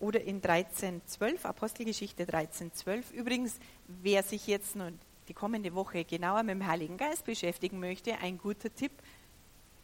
Oder 0.00 0.20
in 0.22 0.40
13,12, 0.40 1.44
Apostelgeschichte 1.44 2.24
13,12. 2.24 3.12
Übrigens, 3.12 3.58
wer 3.86 4.22
sich 4.22 4.46
jetzt 4.46 4.76
noch 4.76 4.90
die 5.28 5.34
kommende 5.34 5.74
Woche 5.74 6.04
genauer 6.04 6.42
mit 6.42 6.54
dem 6.54 6.66
Heiligen 6.66 6.96
Geist 6.96 7.24
beschäftigen 7.24 7.80
möchte, 7.80 8.16
ein 8.18 8.38
guter 8.38 8.74
Tipp, 8.74 8.92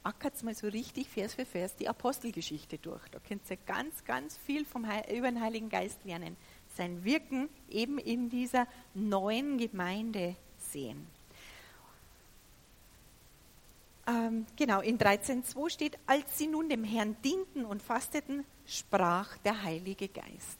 ackert 0.05 0.43
mal 0.43 0.55
so 0.55 0.69
richtig 0.69 1.09
Vers 1.09 1.35
für 1.35 1.47
Vers 1.47 1.77
die 1.77 1.89
Apostelgeschichte 1.89 2.79
durch. 2.79 3.07
Da 3.09 3.19
könnt 3.19 3.43
ihr 3.51 3.57
ganz, 3.67 4.05
ganz 4.05 4.37
viel 4.37 4.65
vom 4.65 4.85
über 4.85 5.31
den 5.31 5.41
Heiligen 5.41 5.69
Geist 5.69 6.05
lernen. 6.05 6.37
Sein 6.77 7.05
Wirken 7.05 7.49
eben 7.69 7.99
in 7.99 8.29
dieser 8.29 8.67
neuen 8.95 9.59
Gemeinde 9.59 10.37
sehen. 10.59 11.07
Ähm, 14.07 14.47
genau, 14.57 14.81
in 14.81 14.99
13.2 14.99 15.71
steht, 15.71 15.99
als 16.07 16.37
sie 16.37 16.47
nun 16.47 16.69
dem 16.69 16.85
Herrn 16.85 17.17
dienten 17.23 17.65
und 17.65 17.83
fasteten, 17.83 18.45
sprach 18.67 19.37
der 19.39 19.63
Heilige 19.63 20.09
Geist. 20.09 20.59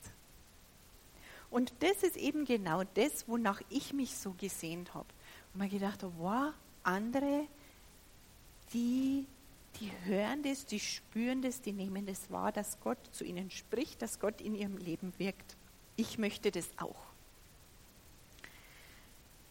Und 1.51 1.73
das 1.81 2.03
ist 2.03 2.17
eben 2.17 2.45
genau 2.47 2.83
das, 2.95 3.29
wonach 3.29 3.61
ich 3.69 3.93
mich 3.93 4.17
so 4.17 4.35
gesehnt 4.39 4.95
habe. 4.95 5.07
Und 5.53 5.61
mir 5.61 5.69
gedacht 5.69 6.03
habe, 6.03 6.13
wow, 6.19 6.53
andere, 6.83 7.47
die 8.73 9.27
die 9.81 9.91
hören 10.05 10.43
das, 10.43 10.67
die 10.67 10.81
spüren 10.81 11.43
das, 11.43 11.61
die 11.61 11.73
nehmen 11.73 12.07
das 12.07 12.31
wahr, 12.31 12.53
dass 12.53 12.79
Gott 12.81 12.99
zu 13.13 13.25
ihnen 13.25 13.51
spricht, 13.51 14.03
dass 14.03 14.21
Gott 14.21 14.41
in 14.41 14.55
ihrem 14.55 14.77
Leben 14.77 15.13
wirkt. 15.19 15.57
Ich 15.97 16.19
möchte 16.19 16.51
das 16.51 16.69
auch. 16.77 16.97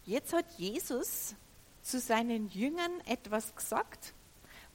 Jetzt 0.05 0.33
hat 0.33 0.45
Jesus 0.57 1.35
zu 1.83 1.99
seinen 1.99 2.49
Jüngern 2.49 2.91
etwas 3.05 3.55
gesagt, 3.55 4.13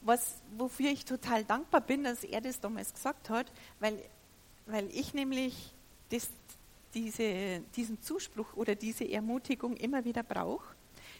was, 0.00 0.36
wofür 0.56 0.90
ich 0.90 1.04
total 1.04 1.44
dankbar 1.44 1.80
bin, 1.80 2.04
dass 2.04 2.22
er 2.22 2.40
das 2.40 2.60
damals 2.60 2.94
gesagt 2.94 3.30
hat, 3.30 3.50
weil, 3.80 4.00
weil 4.66 4.88
ich 4.90 5.14
nämlich 5.14 5.74
das, 6.10 6.28
diese, 6.94 7.60
diesen 7.74 8.00
Zuspruch 8.00 8.54
oder 8.54 8.74
diese 8.74 9.10
Ermutigung 9.10 9.76
immer 9.76 10.04
wieder 10.04 10.22
brauche. 10.22 10.74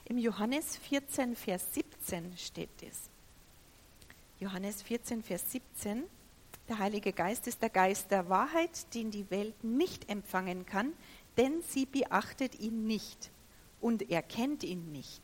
Im 0.04 0.18
Johannes 0.18 0.76
14, 0.76 1.34
Vers 1.34 1.74
17 1.74 2.36
steht 2.36 2.70
das. 2.80 3.10
Johannes 4.40 4.82
14, 4.82 5.22
Vers 5.22 5.50
17. 5.50 6.04
Der 6.68 6.78
Heilige 6.78 7.12
Geist 7.12 7.46
ist 7.46 7.60
der 7.62 7.70
Geist 7.70 8.10
der 8.10 8.28
Wahrheit, 8.28 8.94
den 8.94 9.10
die 9.10 9.30
Welt 9.30 9.64
nicht 9.64 10.08
empfangen 10.08 10.66
kann, 10.66 10.92
denn 11.36 11.62
sie 11.62 11.86
beachtet 11.86 12.60
ihn 12.60 12.86
nicht 12.86 13.30
und 13.80 14.10
erkennt 14.10 14.62
ihn 14.64 14.92
nicht. 14.92 15.22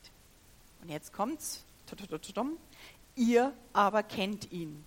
Und 0.84 0.90
jetzt 0.90 1.12
kommt's. 1.12 1.64
Ihr 3.16 3.52
aber 3.72 4.02
kennt 4.02 4.52
ihn. 4.52 4.84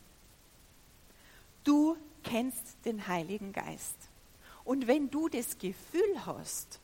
Du 1.64 1.98
kennst 2.24 2.86
den 2.86 3.08
Heiligen 3.08 3.52
Geist. 3.52 3.98
Und 4.64 4.88
wenn 4.88 5.10
du 5.10 5.28
das 5.28 5.58
Gefühl 5.58 6.26
hast, 6.26 6.80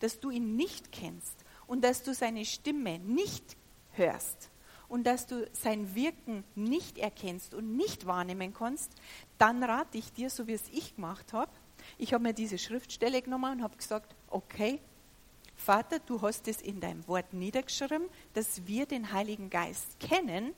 dass 0.00 0.18
du 0.18 0.30
ihn 0.30 0.56
nicht 0.56 0.92
kennst 0.92 1.36
und 1.66 1.82
dass 1.84 2.02
du 2.02 2.14
seine 2.14 2.44
Stimme 2.44 2.98
nicht 2.98 3.56
hörst, 3.92 4.50
und 4.88 5.04
dass 5.04 5.26
du 5.26 5.48
sein 5.52 5.94
Wirken 5.94 6.44
nicht 6.54 6.98
erkennst 6.98 7.54
und 7.54 7.76
nicht 7.76 8.06
wahrnehmen 8.06 8.54
kannst, 8.54 8.92
dann 9.38 9.62
rate 9.62 9.98
ich 9.98 10.12
dir, 10.12 10.30
so 10.30 10.46
wie 10.46 10.52
es 10.52 10.68
ich 10.70 10.94
gemacht 10.94 11.32
habe. 11.32 11.50
Ich 11.98 12.12
habe 12.14 12.22
mir 12.22 12.34
diese 12.34 12.58
Schriftstelle 12.58 13.20
genommen 13.22 13.58
und 13.58 13.62
habe 13.62 13.76
gesagt, 13.76 14.14
okay, 14.28 14.80
Vater, 15.64 15.98
du 15.98 16.20
hast 16.22 16.46
es 16.48 16.60
in 16.60 16.80
deinem 16.80 17.06
Wort 17.08 17.32
niedergeschrieben, 17.32 18.08
dass 18.34 18.66
wir 18.66 18.86
den 18.86 19.12
Heiligen 19.12 19.50
Geist 19.50 19.98
kennen 19.98 20.54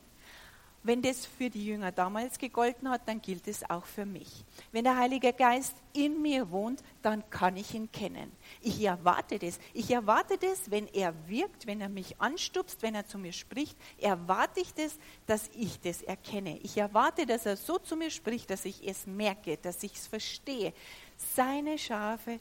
wenn 0.87 1.03
das 1.03 1.27
für 1.27 1.51
die 1.51 1.66
Jünger 1.66 1.90
damals 1.90 2.38
gegolten 2.38 2.88
hat, 2.88 3.09
dann 3.09 3.21
gilt 3.21 3.49
es 3.49 3.69
auch 3.69 3.85
für 3.85 4.07
mich. 4.07 4.45
Wenn 4.71 4.85
der 4.85 4.97
Heilige 4.97 5.33
Geist 5.33 5.75
in 5.92 6.23
mir 6.23 6.51
wohnt, 6.53 6.81
dann 7.03 7.29
kann 7.29 7.57
ich 7.57 7.75
ihn 7.75 7.90
kennen. 7.90 8.31
Ich 8.61 8.81
erwarte 8.85 9.40
das. 9.40 9.59
Ich 9.75 9.90
erwarte 9.90 10.38
das, 10.38 10.71
wenn 10.71 10.87
er 10.87 11.12
wirkt, 11.27 11.66
wenn 11.66 11.81
er 11.81 11.88
mich 11.88 12.21
anstupst, 12.21 12.83
wenn 12.83 12.95
er 12.95 13.05
zu 13.05 13.19
mir 13.19 13.33
spricht, 13.33 13.77
erwarte 13.99 14.61
ich 14.61 14.73
das, 14.75 14.97
dass 15.27 15.51
ich 15.57 15.81
das 15.81 16.03
erkenne. 16.03 16.59
Ich 16.59 16.77
erwarte, 16.77 17.27
dass 17.27 17.47
er 17.47 17.57
so 17.57 17.79
zu 17.79 17.97
mir 17.97 18.11
spricht, 18.11 18.49
dass 18.51 18.64
ich 18.64 18.87
es 18.87 19.09
merke, 19.09 19.57
dass 19.57 19.83
ich 19.83 19.95
es 19.95 20.07
verstehe. 20.07 20.73
Seine 21.16 21.79
Schafe 21.79 22.38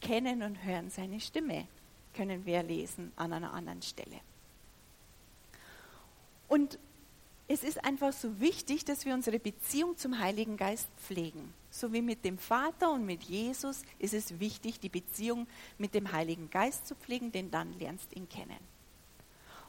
kennen 0.00 0.42
und 0.42 0.64
hören 0.64 0.88
seine 0.88 1.20
Stimme, 1.20 1.66
können 2.14 2.44
wir 2.46 2.62
lesen 2.62 3.12
an 3.16 3.32
einer 3.32 3.52
anderen 3.52 3.82
Stelle. 3.82 4.20
Und 6.48 6.78
es 7.48 7.64
ist 7.64 7.84
einfach 7.84 8.12
so 8.12 8.40
wichtig, 8.40 8.84
dass 8.84 9.04
wir 9.04 9.14
unsere 9.14 9.38
Beziehung 9.38 9.96
zum 9.96 10.18
Heiligen 10.18 10.56
Geist 10.56 10.88
pflegen. 10.96 11.52
So 11.70 11.92
wie 11.92 12.02
mit 12.02 12.24
dem 12.24 12.38
Vater 12.38 12.90
und 12.90 13.04
mit 13.04 13.22
Jesus 13.24 13.82
ist 13.98 14.14
es 14.14 14.38
wichtig, 14.38 14.80
die 14.80 14.88
Beziehung 14.88 15.46
mit 15.78 15.94
dem 15.94 16.12
Heiligen 16.12 16.50
Geist 16.50 16.86
zu 16.86 16.94
pflegen, 16.94 17.32
denn 17.32 17.50
dann 17.50 17.78
lernst 17.78 18.12
du 18.12 18.16
ihn 18.16 18.28
kennen. 18.28 18.58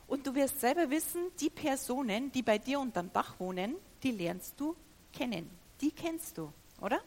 Und 0.07 0.27
du 0.27 0.35
wirst 0.35 0.59
selber 0.59 0.89
wissen, 0.89 1.23
die 1.39 1.49
Personen, 1.49 2.31
die 2.31 2.41
bei 2.41 2.57
dir 2.57 2.79
unterm 2.79 3.11
Dach 3.13 3.39
wohnen, 3.39 3.75
die 4.03 4.11
lernst 4.11 4.59
du 4.59 4.75
kennen. 5.13 5.49
Die 5.81 5.91
kennst 5.91 6.37
du, 6.37 6.51
oder? 6.81 7.01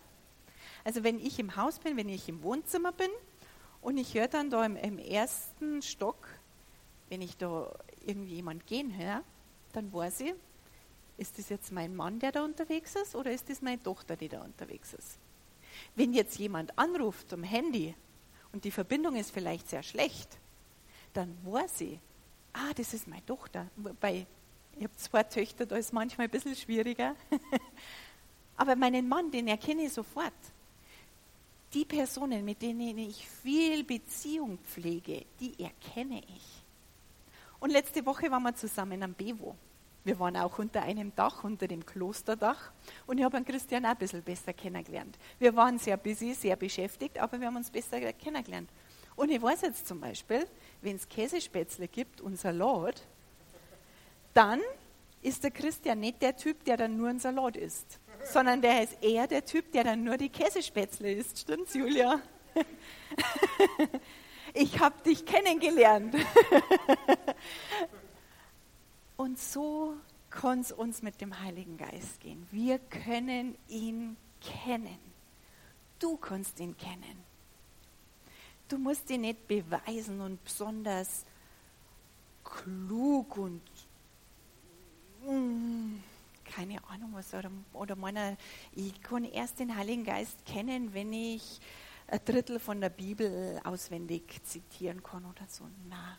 Also 0.85 1.05
wenn 1.05 1.18
ich 1.18 1.38
im 1.38 1.57
Haus 1.57 1.79
bin, 1.79 1.96
wenn 1.96 2.09
ich 2.09 2.29
im 2.29 2.42
Wohnzimmer 2.42 2.92
bin 2.92 3.11
und 3.87 3.99
ich 3.99 4.14
höre 4.14 4.27
dann 4.27 4.51
da 4.51 4.66
im, 4.66 4.75
im 4.75 4.99
ersten 4.99 5.81
Stock, 5.81 6.27
wenn 7.09 7.22
ich 7.22 7.37
da 7.37 7.72
irgendwie 8.05 8.35
jemand 8.35 8.66
gehen 8.66 8.99
höre, 8.99 9.22
dann 9.75 9.92
weiß 9.92 10.22
ich, 10.22 10.35
ist 11.18 11.38
das 11.38 11.51
jetzt 11.51 11.70
mein 11.70 11.94
Mann, 11.94 12.18
der 12.18 12.33
da 12.33 12.44
unterwegs 12.44 12.96
ist, 12.96 13.14
oder 13.14 13.31
ist 13.31 13.49
das 13.49 13.62
meine 13.62 13.81
Tochter, 13.81 14.16
die 14.16 14.29
da 14.29 14.42
unterwegs 14.42 14.92
ist? 14.92 15.20
Wenn 15.94 16.12
jetzt 16.14 16.37
jemand 16.37 16.77
anruft 16.77 17.33
am 17.33 17.44
Handy 17.44 17.94
und 18.51 18.64
die 18.64 18.72
Verbindung 18.72 19.14
ist 19.14 19.31
vielleicht 19.31 19.68
sehr 19.68 19.85
schlecht, 19.85 20.37
dann 21.12 21.38
weiß 21.44 21.83
ich, 21.83 22.01
ah, 22.55 22.75
das 22.75 22.92
ist 22.92 23.07
meine 23.07 23.25
Tochter. 23.25 23.68
Wobei, 23.77 24.27
ich 24.77 24.83
habe 24.83 24.96
zwei 24.96 25.22
Töchter, 25.22 25.64
da 25.64 25.77
ist 25.77 25.92
manchmal 25.92 26.27
ein 26.27 26.31
bisschen 26.33 26.57
schwieriger. 26.57 27.14
Aber 28.57 28.75
meinen 28.75 29.07
Mann, 29.07 29.31
den 29.31 29.46
erkenne 29.46 29.83
ich 29.83 29.92
sofort. 29.92 30.35
Die 31.76 31.84
Personen, 31.84 32.42
mit 32.42 32.62
denen 32.62 32.96
ich 32.96 33.28
viel 33.28 33.84
Beziehung 33.84 34.56
pflege, 34.60 35.26
die 35.38 35.62
erkenne 35.62 36.20
ich. 36.20 36.64
Und 37.60 37.68
letzte 37.68 38.06
Woche 38.06 38.30
waren 38.30 38.44
wir 38.44 38.54
zusammen 38.54 39.02
am 39.02 39.12
Bewo. 39.12 39.54
Wir 40.02 40.18
waren 40.18 40.38
auch 40.38 40.58
unter 40.58 40.80
einem 40.80 41.14
Dach, 41.14 41.44
unter 41.44 41.68
dem 41.68 41.84
Klosterdach. 41.84 42.72
Und 43.06 43.18
ich 43.18 43.24
habe 43.24 43.44
Christian 43.44 43.84
auch 43.84 43.90
ein 43.90 43.98
bisschen 43.98 44.22
besser 44.22 44.54
kennengelernt. 44.54 45.18
Wir 45.38 45.54
waren 45.54 45.78
sehr 45.78 45.98
busy, 45.98 46.32
sehr 46.32 46.56
beschäftigt, 46.56 47.18
aber 47.18 47.38
wir 47.38 47.46
haben 47.46 47.56
uns 47.56 47.70
besser 47.70 48.00
kennengelernt. 48.14 48.70
Und 49.14 49.30
ich 49.30 49.42
weiß 49.42 49.60
jetzt 49.60 49.86
zum 49.86 50.00
Beispiel, 50.00 50.46
wenn 50.80 50.96
es 50.96 51.06
Käsespätzle 51.06 51.88
gibt 51.88 52.22
und 52.22 52.38
Salat, 52.38 53.02
dann 54.32 54.62
ist 55.20 55.44
der 55.44 55.50
Christian 55.50 56.00
nicht 56.00 56.22
der 56.22 56.38
Typ, 56.38 56.64
der 56.64 56.78
dann 56.78 56.96
nur 56.96 57.10
ein 57.10 57.18
Salat 57.18 57.58
isst, 57.58 58.00
sondern 58.32 58.62
der 58.62 58.82
ist 58.82 59.02
eher 59.02 59.26
der 59.26 59.44
Typ, 59.44 59.72
der 59.72 59.84
dann 59.84 60.04
nur 60.04 60.16
die 60.16 60.28
Käsespätzle 60.28 61.12
isst. 61.12 61.38
Stimmt's, 61.38 61.74
Julia? 61.74 62.20
ich 64.54 64.78
habe 64.78 65.02
dich 65.02 65.24
kennengelernt. 65.24 66.14
Und 69.16 69.38
so 69.38 69.94
kann 70.30 70.60
es 70.60 70.72
uns 70.72 71.02
mit 71.02 71.20
dem 71.20 71.40
Heiligen 71.40 71.76
Geist 71.76 72.20
gehen. 72.20 72.46
Wir 72.50 72.78
können 72.78 73.56
ihn 73.68 74.16
kennen. 74.40 74.98
Du 75.98 76.16
kannst 76.16 76.60
ihn 76.60 76.76
kennen. 76.76 77.24
Du 78.68 78.78
musst 78.78 79.08
dich 79.08 79.18
nicht 79.18 79.46
beweisen 79.46 80.20
und 80.20 80.42
besonders 80.42 81.24
klug 82.44 83.38
und 83.38 83.62
mm, 85.24 86.02
keine 86.54 86.82
Ahnung 86.88 87.11
was. 87.12 87.35
Oder, 87.35 87.50
oder 87.72 87.96
meiner, 87.96 88.37
ich 88.72 89.00
kann 89.02 89.24
erst 89.24 89.59
den 89.61 89.76
Heiligen 89.76 90.04
Geist 90.04 90.44
kennen, 90.46 90.94
wenn 90.94 91.12
ich 91.12 91.61
ein 92.09 92.20
Drittel 92.24 92.59
von 92.59 92.80
der 92.80 92.90
Bibel 92.90 93.61
auswendig 93.64 94.40
zitieren 94.44 95.02
kann 95.02 95.24
oder 95.24 95.46
so. 95.48 95.64
Na, 95.88 96.18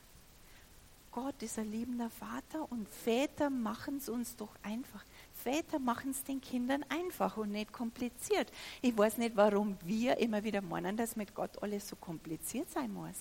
Gott 1.11 1.41
ist 1.41 1.57
ein 1.57 1.71
liebender 1.71 2.11
Vater 2.11 2.71
und 2.71 2.87
Väter 2.87 3.49
machen 3.49 3.97
es 3.97 4.07
uns 4.07 4.35
doch 4.35 4.53
einfach. 4.61 5.03
Väter 5.33 5.79
machen 5.79 6.11
es 6.11 6.23
den 6.23 6.41
Kindern 6.41 6.85
einfach 6.89 7.37
und 7.37 7.51
nicht 7.51 7.73
kompliziert. 7.73 8.51
Ich 8.83 8.95
weiß 8.95 9.17
nicht, 9.17 9.35
warum 9.35 9.77
wir 9.83 10.17
immer 10.17 10.43
wieder 10.43 10.61
meinen, 10.61 10.95
dass 10.95 11.15
mit 11.15 11.33
Gott 11.33 11.61
alles 11.63 11.87
so 11.87 11.95
kompliziert 11.95 12.69
sein 12.69 12.93
muss. 12.93 13.15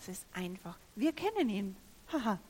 Es 0.00 0.08
ist 0.08 0.26
einfach. 0.32 0.76
Wir 0.96 1.12
kennen 1.12 1.48
ihn. 1.48 1.76
Haha. 2.12 2.40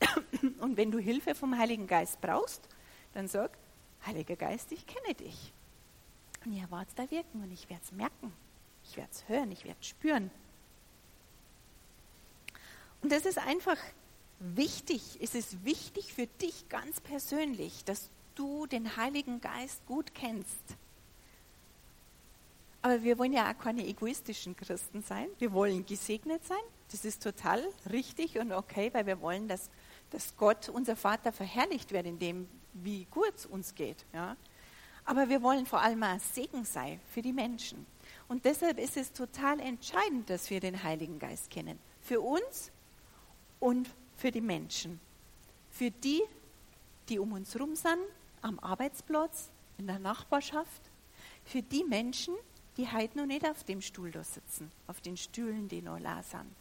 Und 0.60 0.76
wenn 0.76 0.90
du 0.90 0.98
Hilfe 0.98 1.34
vom 1.34 1.56
Heiligen 1.56 1.86
Geist 1.86 2.20
brauchst, 2.20 2.68
dann 3.14 3.28
sag, 3.28 3.56
Heiliger 4.04 4.36
Geist, 4.36 4.72
ich 4.72 4.86
kenne 4.86 5.14
dich. 5.14 5.52
Und 6.44 6.52
ich 6.52 6.60
erwarte 6.60 6.92
da 6.94 7.10
wirken 7.10 7.42
und 7.42 7.50
ich 7.50 7.68
werde 7.68 7.82
es 7.84 7.90
merken. 7.90 8.32
Ich 8.84 8.96
werde 8.96 9.10
es 9.10 9.28
hören, 9.28 9.50
ich 9.50 9.64
werde 9.64 9.78
es 9.80 9.88
spüren. 9.88 10.30
Und 13.02 13.10
das 13.10 13.26
ist 13.26 13.38
einfach 13.38 13.78
wichtig. 14.38 15.18
Es 15.20 15.34
ist 15.34 15.64
wichtig 15.64 16.12
für 16.12 16.26
dich 16.26 16.68
ganz 16.68 17.00
persönlich, 17.00 17.84
dass 17.84 18.10
du 18.36 18.66
den 18.66 18.96
Heiligen 18.96 19.40
Geist 19.40 19.84
gut 19.86 20.14
kennst. 20.14 20.76
Aber 22.82 23.02
wir 23.02 23.18
wollen 23.18 23.32
ja 23.32 23.50
auch 23.50 23.58
keine 23.58 23.84
egoistischen 23.84 24.54
Christen 24.54 25.02
sein. 25.02 25.26
Wir 25.38 25.52
wollen 25.52 25.84
gesegnet 25.84 26.44
sein. 26.44 26.62
Das 26.92 27.04
ist 27.04 27.22
total 27.22 27.64
richtig 27.90 28.38
und 28.38 28.52
okay, 28.52 28.90
weil 28.92 29.06
wir 29.06 29.20
wollen, 29.20 29.48
dass, 29.48 29.70
dass 30.10 30.36
Gott, 30.36 30.68
unser 30.68 30.96
Vater, 30.96 31.32
verherrlicht 31.32 31.92
wird 31.92 32.06
in 32.06 32.18
dem, 32.18 32.48
wie 32.72 33.06
gut 33.06 33.32
es 33.34 33.46
uns 33.46 33.74
geht. 33.74 34.04
Ja? 34.12 34.36
Aber 35.04 35.28
wir 35.28 35.42
wollen 35.42 35.66
vor 35.66 35.80
allem 35.80 36.02
ein 36.02 36.20
Segen 36.20 36.64
sein 36.64 37.00
für 37.08 37.22
die 37.22 37.32
Menschen. 37.32 37.86
Und 38.28 38.44
deshalb 38.44 38.78
ist 38.78 38.96
es 38.96 39.12
total 39.12 39.60
entscheidend, 39.60 40.28
dass 40.28 40.50
wir 40.50 40.60
den 40.60 40.82
Heiligen 40.82 41.18
Geist 41.18 41.50
kennen. 41.50 41.78
Für 42.00 42.20
uns 42.20 42.72
und 43.60 43.88
für 44.16 44.30
die 44.30 44.40
Menschen. 44.40 45.00
Für 45.70 45.90
die, 45.90 46.22
die 47.08 47.18
um 47.18 47.32
uns 47.32 47.54
herum 47.54 47.76
sind, 47.76 47.98
am 48.42 48.58
Arbeitsplatz, 48.58 49.50
in 49.78 49.86
der 49.86 49.98
Nachbarschaft. 49.98 50.82
Für 51.44 51.62
die 51.62 51.84
Menschen, 51.84 52.34
die 52.76 52.90
heute 52.90 53.18
noch 53.18 53.26
nicht 53.26 53.48
auf 53.48 53.62
dem 53.64 53.80
Stuhl 53.80 54.10
da 54.10 54.24
sitzen, 54.24 54.72
auf 54.86 55.00
den 55.00 55.16
Stühlen, 55.16 55.68
die 55.68 55.82
noch 55.82 56.00
da 56.00 56.22
sind. 56.22 56.54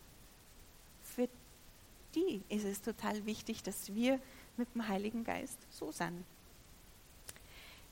Die 2.16 2.42
ist 2.50 2.66
es 2.66 2.82
total 2.82 3.26
wichtig, 3.26 3.62
dass 3.64 3.94
wir 3.94 4.20
mit 4.58 4.74
dem 4.74 4.88
Heiligen 4.88 5.24
Geist 5.24 5.58
so 5.70 5.92
sind. 5.92 6.24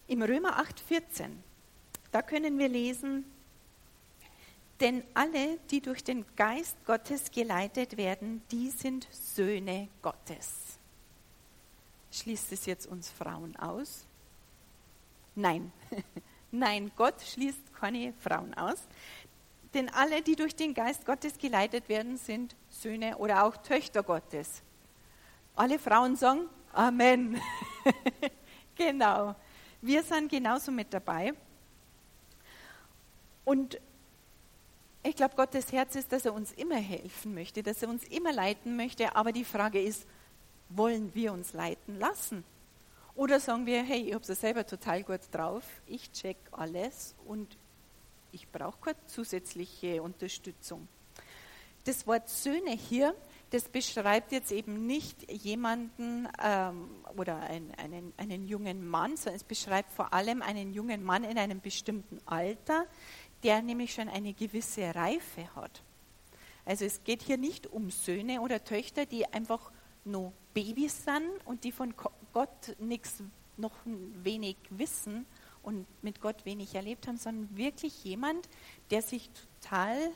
Im 0.08 0.22
Römer 0.22 0.60
8,14, 0.60 1.30
da 2.12 2.22
können 2.22 2.58
wir 2.58 2.70
lesen, 2.70 3.26
denn 4.80 5.04
alle, 5.14 5.58
die 5.72 5.82
durch 5.82 6.04
den 6.04 6.26
Geist 6.36 6.78
Gottes 6.86 7.32
geleitet 7.32 7.98
werden, 7.98 8.42
die 8.52 8.70
sind 8.70 9.08
Söhne 9.12 9.88
Gottes. 10.02 10.78
Schließt 12.12 12.52
es 12.52 12.66
jetzt 12.66 12.88
uns 12.88 13.10
Frauen 13.10 13.56
aus? 13.56 14.06
Nein. 15.36 15.72
Nein, 16.52 16.92
Gott 16.96 17.22
schließt 17.22 17.74
keine 17.74 18.14
Frauen 18.20 18.54
aus. 18.54 18.84
Denn 19.74 19.90
alle, 19.90 20.22
die 20.22 20.36
durch 20.36 20.56
den 20.56 20.74
Geist 20.74 21.06
Gottes 21.06 21.38
geleitet 21.38 21.90
werden, 21.90 22.18
sind 22.18 22.56
Söhne 22.70 23.18
oder 23.18 23.46
auch 23.46 23.58
Töchter 23.58 24.04
Gottes. 24.04 24.62
Alle 25.56 25.80
Frauen 25.80 26.16
sagen 26.16 26.50
Amen. 26.74 27.40
genau. 28.76 29.36
Wir 29.80 30.02
sind 30.02 30.32
genauso 30.32 30.72
mit 30.72 30.92
dabei. 30.92 31.34
Und 33.46 33.80
ich 35.04 35.16
glaube, 35.16 35.36
Gottes 35.36 35.72
Herz 35.72 35.96
ist, 35.96 36.12
dass 36.12 36.26
er 36.26 36.34
uns 36.34 36.52
immer 36.54 36.78
helfen 36.78 37.36
möchte, 37.36 37.62
dass 37.62 37.84
er 37.84 37.90
uns 37.90 38.04
immer 38.06 38.34
leiten 38.34 38.76
möchte. 38.76 39.16
Aber 39.16 39.32
die 39.32 39.46
Frage 39.46 39.80
ist, 39.80 40.08
wollen 40.70 41.14
wir 41.14 41.32
uns 41.32 41.54
leiten 41.54 42.00
lassen? 42.00 42.44
Oder 43.16 43.40
sagen 43.40 43.68
wir, 43.68 43.84
hey, 43.84 44.02
ich 44.02 44.14
habe 44.16 44.24
es 44.28 44.42
selber 44.42 44.66
total 44.66 45.04
gut 45.04 45.22
drauf, 45.32 45.64
ich 45.86 46.12
check 46.12 46.38
alles 46.52 47.14
und 47.28 47.58
ich 48.34 48.50
brauche 48.52 48.80
keine 48.82 49.08
zusätzliche 49.08 50.02
Unterstützung. 50.02 50.88
Das 51.86 52.08
Wort 52.08 52.30
Söhne 52.30 52.72
hier, 52.72 53.13
das 53.50 53.67
beschreibt 53.67 54.32
jetzt 54.32 54.52
eben 54.52 54.88
nicht 54.88 55.32
jemanden 55.32 56.28
ähm, 56.41 56.89
oder 57.17 57.38
ein, 57.41 57.74
einen, 57.78 58.13
einen 58.17 58.48
jungen 58.48 58.88
Mann, 58.88 59.17
sondern 59.17 59.36
es 59.36 59.43
beschreibt 59.43 59.91
vor 59.91 60.13
allem 60.13 60.41
einen 60.41 60.74
jungen 60.74 61.04
Mann 61.04 61.24
in 61.24 61.38
einem 61.38 61.60
bestimmten 61.60 62.19
Alter, 62.26 62.88
der 63.43 63.62
nämlich 63.62 63.93
schon 63.93 64.08
eine 64.08 64.34
gewisse 64.34 64.96
Reife 64.96 65.54
hat. 65.56 65.84
Also 66.65 66.86
es 66.86 67.04
geht 67.04 67.22
hier 67.22 67.38
nicht 67.38 67.67
um 67.67 67.91
Söhne 67.91 68.39
oder 68.39 68.63
Töchter, 68.63 69.06
die 69.06 69.26
einfach 69.26 69.72
nur 70.06 70.32
Babys 70.54 71.04
sind 71.04 71.30
und 71.46 71.65
die 71.65 71.74
von 71.74 71.93
Gott 72.32 72.76
nichts, 72.80 73.22
noch 73.58 73.74
wenig 73.86 74.56
wissen 74.69 75.26
und 75.63 75.88
mit 76.04 76.21
Gott 76.21 76.45
wenig 76.45 76.76
erlebt 76.76 77.08
haben, 77.08 77.17
sondern 77.17 77.56
wirklich 77.58 78.04
jemand, 78.04 78.47
der 78.91 79.02
sich 79.02 79.30
total 79.62 80.12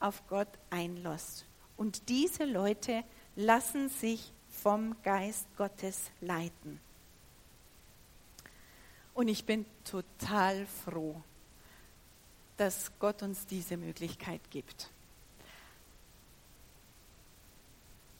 auf 0.00 0.26
Gott 0.28 0.48
einlässt. 0.70 1.46
Und 1.76 2.08
diese 2.08 2.44
Leute 2.44 3.04
lassen 3.36 3.88
sich 3.88 4.32
vom 4.50 4.96
Geist 5.02 5.46
Gottes 5.56 6.10
leiten. 6.20 6.80
Und 9.14 9.28
ich 9.28 9.44
bin 9.44 9.64
total 9.84 10.66
froh, 10.66 11.22
dass 12.56 12.90
Gott 12.98 13.22
uns 13.22 13.46
diese 13.46 13.76
Möglichkeit 13.76 14.40
gibt. 14.50 14.90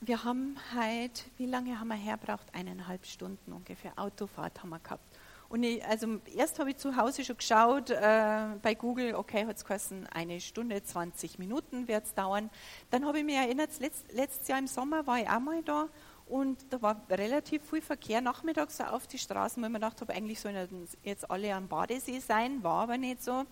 Wir 0.00 0.24
haben 0.24 0.56
heute, 0.74 1.22
wie 1.38 1.46
lange 1.46 1.78
haben 1.78 1.88
wir 1.88 1.96
herbraucht? 1.96 2.54
Eineinhalb 2.54 3.04
Stunden 3.06 3.52
ungefähr. 3.52 3.92
Autofahrt 3.96 4.62
haben 4.62 4.70
wir 4.70 4.78
gehabt. 4.78 5.15
Und 5.48 5.62
ich, 5.62 5.84
also 5.84 6.18
erst 6.34 6.58
habe 6.58 6.70
ich 6.70 6.76
zu 6.76 6.96
Hause 6.96 7.24
schon 7.24 7.36
geschaut 7.36 7.90
äh, 7.90 8.46
bei 8.62 8.74
Google, 8.74 9.14
okay, 9.14 9.46
hat 9.46 9.56
es 9.56 9.64
geheißen, 9.64 10.06
eine 10.08 10.40
Stunde, 10.40 10.82
20 10.82 11.38
Minuten 11.38 11.86
wird 11.86 12.04
es 12.04 12.14
dauern. 12.14 12.50
Dann 12.90 13.06
habe 13.06 13.18
ich 13.18 13.24
mich 13.24 13.36
erinnert, 13.36 13.70
letzt, 13.78 14.12
letztes 14.12 14.48
Jahr 14.48 14.58
im 14.58 14.66
Sommer 14.66 15.06
war 15.06 15.20
ich 15.20 15.28
auch 15.28 15.40
mal 15.40 15.62
da 15.62 15.88
und 16.26 16.58
da 16.70 16.82
war 16.82 17.00
relativ 17.08 17.62
viel 17.70 17.80
Verkehr 17.80 18.20
nachmittags 18.20 18.80
auf 18.80 19.06
die 19.06 19.18
Straßen, 19.18 19.62
weil 19.62 19.70
mir 19.70 19.78
gedacht 19.78 20.00
habe, 20.00 20.12
eigentlich 20.12 20.40
sollen 20.40 20.88
jetzt 21.04 21.30
alle 21.30 21.54
am 21.54 21.68
Badesee 21.68 22.18
sein, 22.18 22.64
war 22.64 22.82
aber 22.82 22.98
nicht 22.98 23.22
so. 23.22 23.44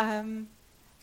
Ähm, 0.00 0.48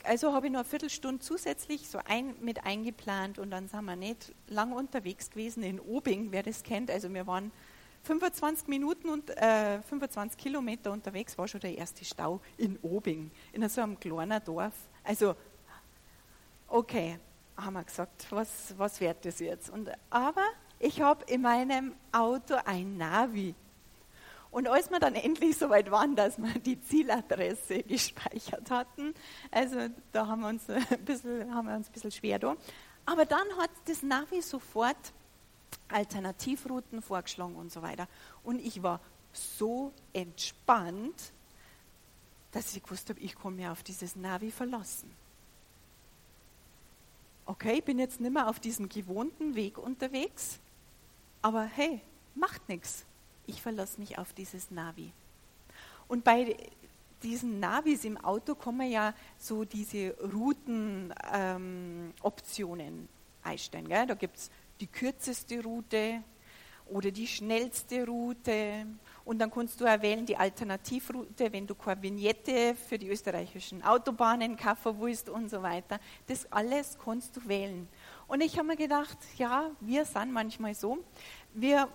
also 0.04 0.34
habe 0.34 0.48
ich 0.48 0.54
noch 0.54 0.60
eine 0.60 0.70
Viertelstunde 0.70 1.20
zusätzlich 1.20 1.90
so 1.90 2.00
ein, 2.06 2.36
mit 2.40 2.66
eingeplant 2.66 3.40
und 3.40 3.52
dann 3.52 3.68
sind 3.68 3.84
wir 3.86 3.96
nicht 3.96 4.34
lang 4.48 4.72
unterwegs 4.72 5.30
gewesen 5.30 5.64
in 5.64 5.80
Obing, 5.80 6.32
wer 6.32 6.44
das 6.44 6.64
kennt. 6.64 6.92
Also 6.92 7.14
wir 7.14 7.28
waren 7.28 7.52
25 8.06 8.68
Minuten 8.68 9.10
und 9.10 9.30
äh, 9.32 9.82
25 9.82 10.38
Kilometer 10.38 10.92
unterwegs, 10.92 11.38
war 11.38 11.48
schon 11.48 11.60
der 11.60 11.78
erste 11.78 12.06
Stau 12.06 12.40
in 12.58 12.78
Obing, 12.82 13.32
in 13.52 13.68
so 13.68 13.82
einem 13.82 14.00
kleinen 14.00 14.44
Dorf. 14.44 14.74
Also, 15.04 15.36
okay, 16.68 17.20
haben 17.58 17.74
wir 17.74 17.84
gesagt, 17.84 18.28
was, 18.32 18.74
was 18.78 19.00
wird 19.00 19.26
das 19.26 19.40
jetzt? 19.40 19.70
Und, 19.70 19.90
aber 20.10 20.46
ich 20.80 21.02
habe 21.02 21.26
in 21.26 21.42
meinem 21.42 21.94
Auto 22.12 22.56
ein 22.66 22.98
Navi 22.98 23.56
und 24.56 24.70
als 24.70 24.90
wir 24.90 25.00
dann 25.00 25.16
endlich 25.16 25.58
so 25.58 25.70
weit 25.70 25.92
waren, 25.92 26.16
dass 26.16 26.38
wir 26.38 26.54
die 26.62 26.82
Zieladresse 26.82 27.84
gespeichert 27.90 28.72
hatten, 28.72 29.14
also 29.52 29.90
da 30.14 30.28
haben 30.28 30.44
wir 30.44 30.48
uns 30.48 30.70
ein 30.70 31.04
bisschen, 31.04 31.54
haben 31.54 31.68
wir 31.68 31.76
uns 31.76 31.90
ein 31.90 31.92
bisschen 31.92 32.12
schwer 32.12 32.40
da. 32.40 32.56
Aber 33.06 33.26
dann 33.26 33.46
hat 33.60 33.70
das 33.84 34.02
Navi 34.02 34.42
sofort 34.42 34.96
Alternativrouten 35.90 37.02
vorgeschlagen 37.02 37.56
und 37.56 37.72
so 37.72 37.82
weiter. 37.82 38.08
Und 38.44 38.60
ich 38.60 38.84
war 38.84 39.00
so 39.34 39.92
entspannt, 40.14 41.34
dass 42.52 42.76
ich 42.76 42.84
gewusst 42.84 43.10
habe, 43.10 43.20
ich 43.20 43.36
kann 43.36 43.56
mir 43.56 43.72
auf 43.72 43.84
dieses 43.84 44.16
Navi 44.16 44.52
verlassen. 44.52 45.12
Okay, 47.46 47.80
ich 47.80 47.84
bin 47.84 48.00
jetzt 48.00 48.20
nicht 48.20 48.34
mehr 48.34 48.50
auf 48.50 48.60
diesem 48.60 48.90
gewohnten 48.90 49.56
Weg 49.56 49.78
unterwegs, 49.78 50.60
aber 51.42 51.64
hey, 51.64 52.02
macht 52.34 52.68
nichts 52.70 53.06
ich 53.48 53.62
verlasse 53.62 54.00
mich 54.00 54.18
auf 54.18 54.34
dieses 54.34 54.72
Navi. 54.72 55.12
Und 56.08 56.24
bei 56.24 56.56
diesen 57.24 57.60
Navis 57.60 58.06
im 58.06 58.18
Auto 58.18 58.56
kommen 58.56 58.90
ja 58.90 59.14
so 59.38 59.66
diese 59.66 60.16
Routenoptionen 60.20 62.90
ähm, 62.90 63.10
einstellen. 63.44 63.88
Gell? 63.88 64.08
Da 64.08 64.14
gibt 64.14 64.38
es 64.38 64.50
die 64.80 64.88
kürzeste 64.88 65.64
Route 65.64 66.24
oder 66.88 67.12
die 67.12 67.28
schnellste 67.28 68.06
Route. 68.06 68.86
Und 69.24 69.40
dann 69.40 69.50
kannst 69.50 69.82
du 69.82 69.86
auch 69.86 70.02
wählen 70.02 70.26
die 70.26 70.38
Alternativroute, 70.38 71.52
wenn 71.52 71.66
du 71.66 71.74
keine 71.74 72.02
Vignette 72.02 72.76
für 72.76 73.00
die 73.00 73.10
österreichischen 73.10 73.84
Autobahnen 73.84 74.56
kaufen 74.56 75.00
willst 75.00 75.30
und 75.30 75.50
so 75.50 75.64
weiter. 75.64 76.00
Das 76.28 76.52
alles 76.52 76.98
kannst 77.04 77.36
du 77.38 77.48
wählen. 77.48 77.88
Und 78.28 78.42
ich 78.42 78.58
habe 78.58 78.68
mir 78.68 78.76
gedacht, 78.76 79.18
ja, 79.38 79.72
wir 79.80 80.06
sind 80.06 80.32
manchmal 80.32 80.76
so, 80.76 81.00
wir 81.54 81.88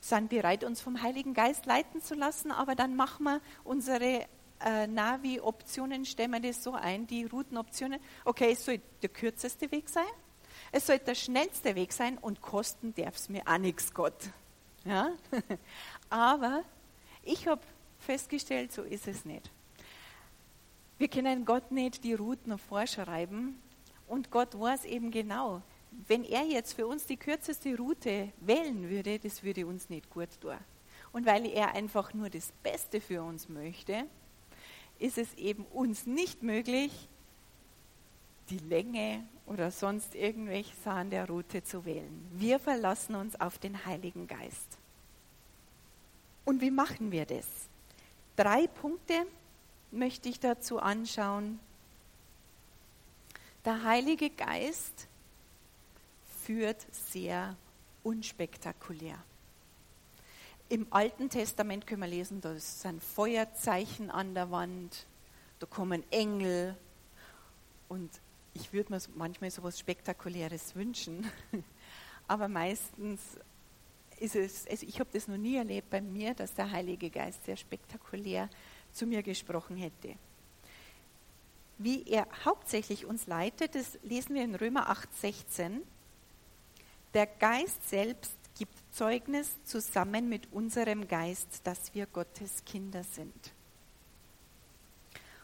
sind 0.00 0.30
bereit, 0.30 0.64
uns 0.64 0.80
vom 0.80 1.02
Heiligen 1.02 1.34
Geist 1.34 1.66
leiten 1.66 2.00
zu 2.00 2.14
lassen, 2.14 2.50
aber 2.50 2.74
dann 2.74 2.96
machen 2.96 3.24
wir 3.24 3.40
unsere 3.64 4.24
äh, 4.64 4.86
Navi-Optionen, 4.86 6.04
stellen 6.04 6.30
wir 6.30 6.40
das 6.40 6.62
so 6.62 6.72
ein, 6.72 7.06
die 7.06 7.24
Routenoptionen. 7.24 8.00
Okay, 8.24 8.52
es 8.52 8.64
soll 8.64 8.80
der 9.02 9.08
kürzeste 9.10 9.70
Weg 9.70 9.88
sein, 9.88 10.04
es 10.72 10.86
soll 10.86 10.98
der 10.98 11.14
schnellste 11.14 11.74
Weg 11.74 11.92
sein 11.92 12.18
und 12.18 12.40
kosten 12.40 12.94
darf 12.94 13.16
es 13.16 13.28
mir 13.28 13.42
auch 13.46 13.58
nichts, 13.58 13.92
Gott. 13.92 14.30
Ja? 14.84 15.10
aber 16.10 16.62
ich 17.22 17.46
habe 17.46 17.62
festgestellt, 17.98 18.72
so 18.72 18.82
ist 18.82 19.08
es 19.08 19.24
nicht. 19.24 19.50
Wir 20.98 21.08
können 21.08 21.44
Gott 21.44 21.70
nicht 21.70 22.04
die 22.04 22.14
Routen 22.14 22.58
vorschreiben 22.58 23.60
und 24.06 24.30
Gott 24.30 24.58
weiß 24.58 24.84
eben 24.84 25.10
genau, 25.10 25.62
wenn 26.06 26.24
er 26.24 26.44
jetzt 26.44 26.74
für 26.74 26.86
uns 26.86 27.06
die 27.06 27.16
kürzeste 27.16 27.76
Route 27.76 28.32
wählen 28.40 28.88
würde, 28.88 29.18
das 29.18 29.42
würde 29.42 29.66
uns 29.66 29.88
nicht 29.88 30.10
gut 30.10 30.40
tun. 30.40 30.56
Und 31.12 31.26
weil 31.26 31.46
er 31.46 31.74
einfach 31.74 32.12
nur 32.14 32.30
das 32.30 32.52
Beste 32.62 33.00
für 33.00 33.22
uns 33.22 33.48
möchte, 33.48 34.04
ist 34.98 35.18
es 35.18 35.32
eben 35.34 35.64
uns 35.66 36.06
nicht 36.06 36.42
möglich, 36.42 37.08
die 38.50 38.58
Länge 38.58 39.26
oder 39.48 39.70
sonst 39.70 40.14
irgendwelche 40.14 40.74
Sachen 40.84 41.10
der 41.10 41.26
Route 41.26 41.62
zu 41.64 41.84
wählen. 41.84 42.28
Wir 42.32 42.58
verlassen 42.58 43.14
uns 43.14 43.40
auf 43.40 43.58
den 43.58 43.84
Heiligen 43.86 44.26
Geist. 44.26 44.78
Und 46.44 46.60
wie 46.60 46.70
machen 46.70 47.10
wir 47.10 47.26
das? 47.26 47.46
Drei 48.36 48.66
Punkte 48.66 49.26
möchte 49.90 50.28
ich 50.28 50.38
dazu 50.38 50.78
anschauen. 50.78 51.58
Der 53.64 53.82
Heilige 53.84 54.30
Geist 54.30 55.08
führt 56.44 56.86
sehr 56.92 57.56
unspektakulär. 58.02 59.18
Im 60.68 60.86
Alten 60.90 61.30
Testament 61.30 61.86
können 61.86 62.02
wir 62.02 62.08
lesen, 62.08 62.40
da 62.42 62.54
sind 62.58 63.02
Feuerzeichen 63.02 64.10
an 64.10 64.34
der 64.34 64.50
Wand, 64.50 65.06
da 65.58 65.66
kommen 65.66 66.04
Engel 66.10 66.76
und 67.88 68.10
ich 68.60 68.72
würde 68.72 68.92
mir 68.92 69.00
manchmal 69.14 69.50
so 69.50 69.60
etwas 69.60 69.78
Spektakuläres 69.78 70.74
wünschen, 70.74 71.30
aber 72.28 72.48
meistens 72.48 73.20
ist 74.18 74.36
es, 74.36 74.66
also 74.68 74.84
ich 74.86 74.98
habe 74.98 75.10
das 75.12 75.28
noch 75.28 75.36
nie 75.36 75.56
erlebt 75.56 75.90
bei 75.90 76.00
mir, 76.00 76.34
dass 76.34 76.54
der 76.54 76.70
Heilige 76.70 77.10
Geist 77.10 77.44
sehr 77.44 77.56
spektakulär 77.56 78.48
zu 78.92 79.06
mir 79.06 79.22
gesprochen 79.22 79.76
hätte. 79.76 80.16
Wie 81.78 82.02
er 82.08 82.26
hauptsächlich 82.44 83.06
uns 83.06 83.28
leitet, 83.28 83.76
das 83.76 83.98
lesen 84.02 84.34
wir 84.34 84.42
in 84.42 84.56
Römer 84.56 84.88
8, 84.88 85.14
16. 85.20 85.82
Der 87.14 87.26
Geist 87.26 87.88
selbst 87.88 88.32
gibt 88.58 88.74
Zeugnis 88.90 89.56
zusammen 89.62 90.28
mit 90.28 90.52
unserem 90.52 91.06
Geist, 91.06 91.60
dass 91.64 91.94
wir 91.94 92.06
Gottes 92.06 92.64
Kinder 92.64 93.04
sind. 93.04 93.52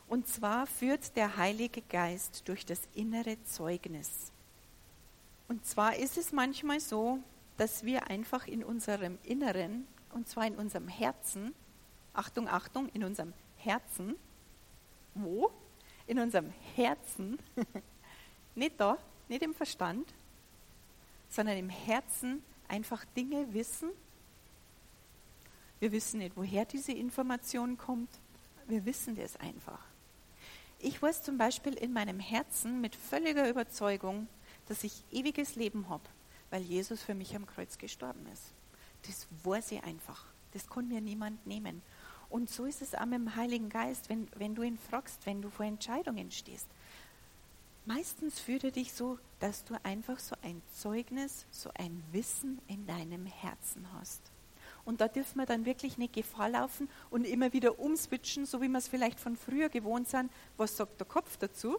Und 0.08 0.28
zwar 0.28 0.66
führt 0.66 1.16
der 1.16 1.36
Heilige 1.36 1.82
Geist 1.82 2.48
durch 2.48 2.66
das 2.66 2.80
innere 2.94 3.42
Zeugnis. 3.44 4.32
Und 5.48 5.64
zwar 5.66 5.96
ist 5.96 6.18
es 6.18 6.32
manchmal 6.32 6.80
so, 6.80 7.18
dass 7.56 7.84
wir 7.84 8.08
einfach 8.08 8.46
in 8.46 8.64
unserem 8.64 9.18
Inneren, 9.22 9.86
und 10.12 10.28
zwar 10.28 10.46
in 10.46 10.56
unserem 10.56 10.88
Herzen, 10.88 11.54
Achtung, 12.12 12.48
Achtung, 12.48 12.88
in 12.90 13.04
unserem 13.04 13.32
Herzen, 13.58 14.16
wo? 15.14 15.50
In 16.06 16.18
unserem 16.18 16.52
Herzen, 16.74 17.38
nicht 18.54 18.78
da, 18.78 18.98
nicht 19.28 19.42
im 19.42 19.54
Verstand, 19.54 20.12
sondern 21.28 21.56
im 21.56 21.70
Herzen 21.70 22.42
einfach 22.68 23.04
Dinge 23.16 23.52
wissen. 23.52 23.90
Wir 25.80 25.92
wissen 25.92 26.18
nicht, 26.18 26.36
woher 26.36 26.64
diese 26.64 26.92
Information 26.92 27.76
kommt. 27.76 28.10
Wir 28.66 28.84
wissen 28.84 29.16
das 29.16 29.36
einfach. 29.36 29.93
Ich 30.86 31.00
weiß 31.00 31.22
zum 31.22 31.38
Beispiel 31.38 31.72
in 31.72 31.94
meinem 31.94 32.20
Herzen 32.20 32.82
mit 32.82 32.94
völliger 32.94 33.48
Überzeugung, 33.48 34.28
dass 34.68 34.84
ich 34.84 35.02
ewiges 35.10 35.56
Leben 35.56 35.88
habe, 35.88 36.02
weil 36.50 36.60
Jesus 36.60 37.02
für 37.02 37.14
mich 37.14 37.34
am 37.34 37.46
Kreuz 37.46 37.78
gestorben 37.78 38.26
ist. 38.30 38.52
Das 39.06 39.26
weiß 39.44 39.72
ich 39.72 39.82
einfach. 39.82 40.26
Das 40.52 40.68
kann 40.68 40.88
mir 40.88 41.00
niemand 41.00 41.46
nehmen. 41.46 41.80
Und 42.28 42.50
so 42.50 42.66
ist 42.66 42.82
es 42.82 42.94
auch 42.94 43.06
mit 43.06 43.14
dem 43.14 43.34
Heiligen 43.34 43.70
Geist, 43.70 44.10
wenn, 44.10 44.28
wenn 44.36 44.54
du 44.54 44.62
ihn 44.62 44.76
fragst, 44.76 45.24
wenn 45.24 45.40
du 45.40 45.48
vor 45.48 45.64
Entscheidungen 45.64 46.30
stehst. 46.30 46.66
Meistens 47.86 48.38
führt 48.38 48.64
er 48.64 48.70
dich 48.70 48.92
so, 48.92 49.18
dass 49.40 49.64
du 49.64 49.82
einfach 49.84 50.18
so 50.18 50.36
ein 50.42 50.60
Zeugnis, 50.74 51.46
so 51.50 51.70
ein 51.72 52.04
Wissen 52.12 52.60
in 52.68 52.86
deinem 52.86 53.24
Herzen 53.24 53.90
hast. 53.94 54.20
Und 54.84 55.00
da 55.00 55.08
dürfen 55.08 55.38
wir 55.38 55.46
dann 55.46 55.64
wirklich 55.64 55.96
nicht 55.96 56.12
Gefahr 56.12 56.50
laufen 56.50 56.88
und 57.10 57.26
immer 57.26 57.52
wieder 57.52 57.78
umswitchen, 57.78 58.44
so 58.44 58.60
wie 58.60 58.68
wir 58.68 58.78
es 58.78 58.88
vielleicht 58.88 59.18
von 59.18 59.36
früher 59.36 59.68
gewohnt 59.68 60.08
sind, 60.08 60.30
was 60.56 60.76
sagt 60.76 61.00
der 61.00 61.06
Kopf 61.06 61.36
dazu, 61.38 61.78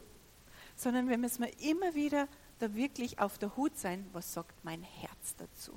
sondern 0.76 1.08
wir 1.08 1.18
müssen 1.18 1.44
immer 1.44 1.94
wieder 1.94 2.28
da 2.60 2.74
wirklich 2.74 3.20
auf 3.20 3.38
der 3.38 3.56
Hut 3.56 3.78
sein, 3.78 4.06
was 4.14 4.34
sagt 4.34 4.64
mein 4.64 4.82
Herz 4.82 5.36
dazu. 5.38 5.74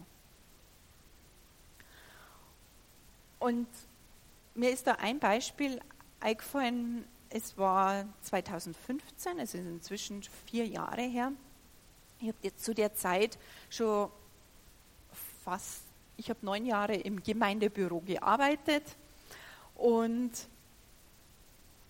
Und 3.38 3.68
mir 4.54 4.70
ist 4.70 4.86
da 4.86 4.92
ein 4.94 5.18
Beispiel 5.18 5.80
eingefallen, 6.20 7.04
es 7.30 7.58
war 7.58 8.06
2015, 8.22 9.38
es 9.38 9.54
ist 9.54 9.60
inzwischen 9.60 10.22
vier 10.46 10.66
Jahre 10.66 11.02
her. 11.02 11.32
Ich 12.20 12.28
habe 12.28 12.56
zu 12.56 12.74
der 12.74 12.94
Zeit 12.94 13.38
schon 13.70 14.10
fast, 15.44 15.82
ich 16.18 16.28
habe 16.28 16.44
neun 16.44 16.66
Jahre 16.66 16.96
im 16.96 17.22
Gemeindebüro 17.22 18.00
gearbeitet 18.00 18.82
und 19.76 20.32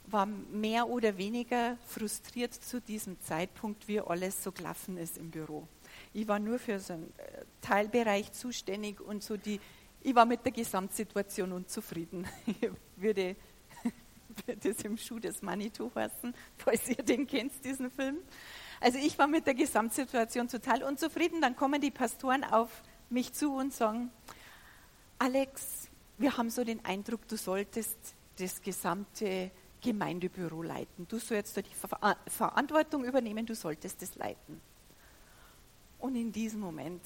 war 0.06 0.26
mehr 0.26 0.88
oder 0.88 1.16
weniger 1.16 1.76
frustriert 1.86 2.54
zu 2.54 2.80
diesem 2.80 3.20
Zeitpunkt, 3.20 3.88
wie 3.88 4.00
alles 4.00 4.42
so 4.42 4.52
gelaufen 4.52 4.96
ist 4.98 5.18
im 5.18 5.30
Büro. 5.30 5.66
Ich 6.12 6.28
war 6.28 6.38
nur 6.38 6.58
für 6.58 6.78
so 6.78 6.92
einen 6.94 7.12
äh, 7.18 7.44
Teilbereich 7.60 8.32
zuständig 8.32 9.00
und 9.00 9.22
so 9.22 9.36
die, 9.36 9.60
ich 10.02 10.14
war 10.14 10.24
mit 10.24 10.44
der 10.44 10.52
Gesamtsituation 10.52 11.52
unzufrieden. 11.52 12.26
Ich 12.46 12.70
würde 12.96 13.36
wird 14.46 14.64
es 14.64 14.82
im 14.82 14.96
Schuh 14.98 15.18
des 15.18 15.42
Manitou 15.42 15.90
heißen, 15.94 16.34
falls 16.56 16.88
ihr 16.88 16.96
den 16.96 17.26
kennt, 17.26 17.52
diesen 17.64 17.90
Film. 17.90 18.18
Also 18.80 18.98
ich 18.98 19.18
war 19.18 19.26
mit 19.26 19.46
der 19.46 19.54
Gesamtsituation 19.54 20.48
total 20.48 20.82
unzufrieden. 20.82 21.40
Dann 21.40 21.56
kommen 21.56 21.80
die 21.80 21.90
Pastoren 21.90 22.44
auf 22.44 22.82
mich 23.10 23.32
zu 23.32 23.54
und 23.54 23.72
sagen, 23.72 24.10
Alex, 25.18 25.88
wir 26.18 26.36
haben 26.36 26.50
so 26.50 26.64
den 26.64 26.84
Eindruck, 26.84 27.26
du 27.28 27.36
solltest 27.36 27.96
das 28.36 28.60
gesamte 28.60 29.50
Gemeindebüro 29.80 30.62
leiten. 30.62 31.06
Du 31.08 31.18
sollst 31.18 31.56
da 31.56 31.62
die 31.62 31.74
Ver 31.74 32.16
Verantwortung 32.26 33.04
übernehmen, 33.04 33.46
du 33.46 33.54
solltest 33.54 34.02
es 34.02 34.14
leiten. 34.16 34.60
Und 35.98 36.14
in 36.14 36.30
diesem 36.30 36.60
Moment, 36.60 37.02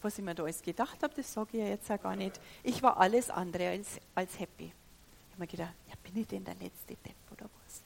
was 0.00 0.18
ich 0.18 0.24
mir 0.24 0.34
da 0.34 0.42
alles 0.42 0.62
gedacht 0.62 1.02
habe, 1.02 1.14
das 1.14 1.32
sage 1.32 1.50
ich 1.52 1.62
ja 1.62 1.68
jetzt 1.68 1.90
auch 1.90 2.00
gar 2.00 2.16
nicht, 2.16 2.40
ich 2.62 2.82
war 2.82 2.96
alles 2.96 3.30
andere 3.30 3.68
als, 3.68 4.00
als 4.14 4.38
happy 4.38 4.72
habe 5.36 5.42
mir 5.42 5.46
gedacht, 5.48 5.74
ja, 5.88 5.94
bin 6.02 6.16
ich 6.16 6.26
denn 6.26 6.44
der 6.44 6.54
letzte 6.54 6.96
Depp 6.96 7.16
oder 7.30 7.44
was? 7.44 7.82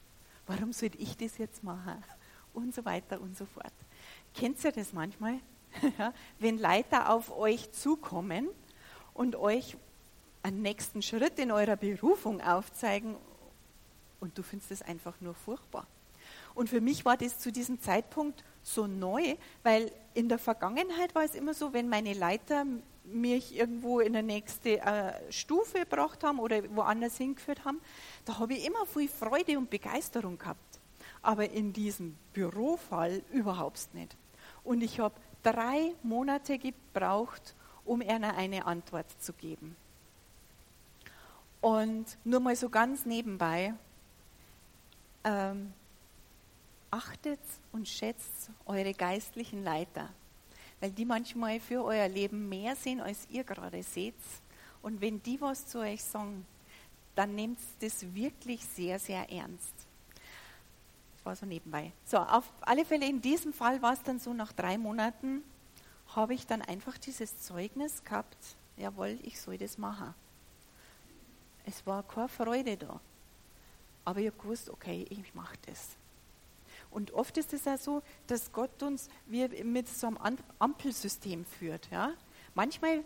Warum 0.47 0.71
sollte 0.71 0.97
ich 0.97 1.17
das 1.17 1.37
jetzt 1.37 1.63
machen? 1.63 2.01
Und 2.53 2.73
so 2.73 2.83
weiter 2.85 3.19
und 3.19 3.37
so 3.37 3.45
fort. 3.45 3.73
Kennt 4.33 4.63
ihr 4.63 4.71
das 4.71 4.93
manchmal? 4.93 5.39
Wenn 6.39 6.57
Leiter 6.57 7.09
auf 7.09 7.35
euch 7.35 7.71
zukommen 7.71 8.49
und 9.13 9.35
euch 9.35 9.77
einen 10.43 10.61
nächsten 10.61 11.01
Schritt 11.01 11.39
in 11.39 11.51
eurer 11.51 11.75
Berufung 11.75 12.41
aufzeigen 12.41 13.15
und 14.19 14.37
du 14.37 14.43
findest 14.43 14.71
es 14.71 14.81
einfach 14.81 15.19
nur 15.21 15.33
furchtbar. 15.33 15.87
Und 16.53 16.69
für 16.69 16.81
mich 16.81 17.05
war 17.05 17.17
das 17.17 17.39
zu 17.39 17.51
diesem 17.51 17.79
Zeitpunkt 17.79 18.43
so 18.61 18.87
neu, 18.87 19.35
weil 19.63 19.91
in 20.13 20.29
der 20.29 20.39
Vergangenheit 20.39 21.15
war 21.15 21.23
es 21.23 21.35
immer 21.35 21.53
so, 21.53 21.73
wenn 21.73 21.89
meine 21.89 22.13
Leiter 22.13 22.65
mich 23.03 23.55
irgendwo 23.55 23.99
in 23.99 24.15
eine 24.15 24.25
nächste 24.25 24.79
äh, 24.79 25.31
Stufe 25.31 25.79
gebracht 25.79 26.23
haben 26.23 26.39
oder 26.39 26.63
woanders 26.75 27.17
hingeführt 27.17 27.65
haben, 27.65 27.81
da 28.25 28.37
habe 28.37 28.53
ich 28.53 28.65
immer 28.65 28.85
viel 28.85 29.09
Freude 29.09 29.57
und 29.57 29.69
Begeisterung 29.69 30.37
gehabt. 30.37 30.79
Aber 31.23 31.49
in 31.49 31.73
diesem 31.73 32.17
Bürofall 32.33 33.23
überhaupt 33.31 33.89
nicht. 33.93 34.15
Und 34.63 34.81
ich 34.81 34.99
habe 34.99 35.15
drei 35.43 35.93
Monate 36.03 36.57
gebraucht, 36.57 37.55
um 37.85 38.01
einer 38.01 38.35
eine 38.35 38.65
Antwort 38.65 39.07
zu 39.21 39.33
geben. 39.33 39.75
Und 41.61 42.17
nur 42.23 42.39
mal 42.39 42.55
so 42.55 42.69
ganz 42.69 43.05
nebenbei, 43.05 43.73
ähm, 45.23 45.73
achtet 46.89 47.39
und 47.71 47.87
schätzt 47.87 48.49
eure 48.65 48.93
geistlichen 48.93 49.63
Leiter. 49.63 50.09
weil 50.81 50.91
die 50.91 51.05
manchmal 51.05 51.59
für 51.59 51.83
euer 51.85 52.07
Leben 52.07 52.49
mehr 52.49 52.75
sehen, 52.75 52.99
als 52.99 53.27
ihr 53.29 53.43
gerade 53.43 53.83
seht. 53.83 54.15
Und 54.81 54.99
wenn 54.99 55.21
die 55.21 55.39
was 55.39 55.67
zu 55.67 55.79
euch 55.79 56.03
sagen, 56.03 56.45
dann 57.13 57.35
nehmt 57.35 57.59
das 57.81 58.03
wirklich 58.15 58.65
sehr, 58.65 58.97
sehr 58.97 59.31
ernst. 59.31 59.80
War 61.23 61.35
so 61.35 61.45
nebenbei. 61.45 61.91
So, 62.05 62.17
auf 62.17 62.51
alle 62.61 62.83
Fälle 62.85 63.07
in 63.07 63.21
diesem 63.21 63.53
Fall 63.53 63.81
war 63.81 63.93
es 63.93 64.01
dann 64.03 64.19
so, 64.19 64.33
nach 64.33 64.51
drei 64.51 64.77
Monaten 64.77 65.43
habe 66.15 66.33
ich 66.33 66.47
dann 66.47 66.61
einfach 66.61 66.97
dieses 66.97 67.41
Zeugnis 67.41 68.03
gehabt, 68.03 68.37
jawohl, 68.77 69.19
ich 69.23 69.39
soll 69.39 69.57
das 69.57 69.77
machen. 69.77 70.13
Es 71.65 71.85
war 71.85 72.03
keine 72.03 72.27
Freude 72.27 72.75
da. 72.75 72.99
Aber 74.03 74.19
ich 74.19 74.27
habe 74.27 74.37
gewusst, 74.37 74.69
okay, 74.69 75.05
ich 75.09 75.33
mache 75.35 75.55
das. 75.67 75.89
Und 76.89 77.11
oft 77.13 77.37
ist 77.37 77.53
es 77.53 77.65
ja 77.65 77.77
so, 77.77 78.01
dass 78.27 78.51
Gott 78.51 78.83
uns 78.83 79.09
wie 79.27 79.47
mit 79.63 79.87
so 79.87 80.07
einem 80.07 80.37
Ampelsystem 80.59 81.45
führt. 81.45 81.89
Ja? 81.91 82.13
Manchmal 82.53 83.03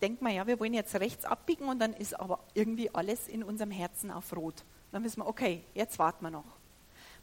denkt 0.00 0.22
man, 0.22 0.34
ja, 0.34 0.46
wir 0.46 0.58
wollen 0.60 0.74
jetzt 0.74 0.94
rechts 0.94 1.24
abbiegen 1.24 1.68
und 1.68 1.78
dann 1.78 1.92
ist 1.92 2.18
aber 2.18 2.40
irgendwie 2.54 2.94
alles 2.94 3.28
in 3.28 3.42
unserem 3.42 3.70
Herzen 3.70 4.10
auf 4.10 4.34
rot. 4.34 4.64
Dann 4.92 5.04
wissen 5.04 5.20
wir, 5.20 5.26
okay, 5.26 5.64
jetzt 5.74 5.98
warten 5.98 6.24
wir 6.24 6.30
noch. 6.30 6.44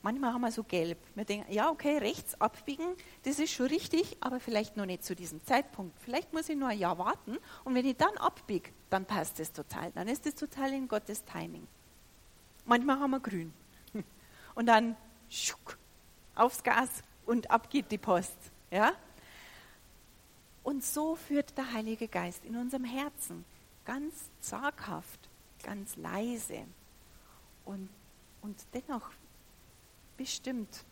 Manchmal 0.03 0.33
haben 0.33 0.41
wir 0.41 0.51
so 0.51 0.63
gelb. 0.63 0.97
Wir 1.13 1.25
denken, 1.25 1.51
ja, 1.51 1.69
okay, 1.69 1.97
rechts 1.99 2.39
abbiegen, 2.41 2.85
das 3.23 3.37
ist 3.37 3.51
schon 3.51 3.67
richtig, 3.67 4.17
aber 4.19 4.39
vielleicht 4.39 4.75
noch 4.75 4.85
nicht 4.85 5.03
zu 5.03 5.15
diesem 5.15 5.43
Zeitpunkt. 5.45 5.99
Vielleicht 6.01 6.33
muss 6.33 6.49
ich 6.49 6.57
nur 6.57 6.69
ein 6.69 6.79
Jahr 6.79 6.97
warten 6.97 7.37
und 7.63 7.75
wenn 7.75 7.85
ich 7.85 7.97
dann 7.97 8.17
abbiege, 8.17 8.71
dann 8.89 9.05
passt 9.05 9.39
es 9.39 9.51
total. 9.51 9.91
Dann 9.91 10.07
ist 10.07 10.25
es 10.25 10.35
total 10.35 10.73
in 10.73 10.87
Gottes 10.87 11.23
Timing. 11.23 11.67
Manchmal 12.65 12.99
haben 12.99 13.11
wir 13.11 13.19
grün. 13.19 13.53
Und 14.55 14.67
dann 14.67 14.95
schuck, 15.29 15.77
aufs 16.35 16.61
Gas 16.61 16.89
und 17.25 17.49
ab 17.49 17.69
geht 17.69 17.91
die 17.91 17.97
Post. 17.97 18.37
Ja? 18.69 18.93
Und 20.63 20.83
so 20.83 21.15
führt 21.15 21.57
der 21.57 21.73
Heilige 21.73 22.07
Geist 22.07 22.45
in 22.45 22.55
unserem 22.55 22.83
Herzen 22.83 23.45
ganz 23.85 24.29
zaghaft, 24.41 25.29
ganz 25.63 25.95
leise 25.95 26.65
und, 27.65 27.89
und 28.41 28.57
dennoch 28.73 29.11
bestimmt. 30.21 30.85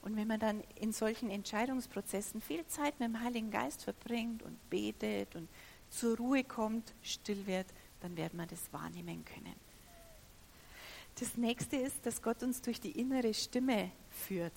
Und 0.00 0.16
wenn 0.16 0.26
man 0.26 0.40
dann 0.40 0.62
in 0.76 0.92
solchen 0.92 1.30
Entscheidungsprozessen 1.30 2.40
viel 2.40 2.66
Zeit 2.66 2.98
mit 2.98 3.08
dem 3.08 3.20
Heiligen 3.20 3.50
Geist 3.50 3.84
verbringt 3.84 4.42
und 4.42 4.58
betet 4.70 5.34
und 5.36 5.48
zur 5.90 6.16
Ruhe 6.16 6.42
kommt, 6.42 6.94
still 7.02 7.46
wird, 7.46 7.66
dann 8.00 8.16
wird 8.16 8.32
man 8.32 8.48
das 8.48 8.72
wahrnehmen 8.72 9.24
können. 9.24 9.54
Das 11.20 11.36
nächste 11.36 11.76
ist, 11.76 12.04
dass 12.04 12.22
Gott 12.22 12.42
uns 12.42 12.60
durch 12.62 12.80
die 12.80 12.98
innere 12.98 13.32
Stimme 13.34 13.90
führt. 14.10 14.54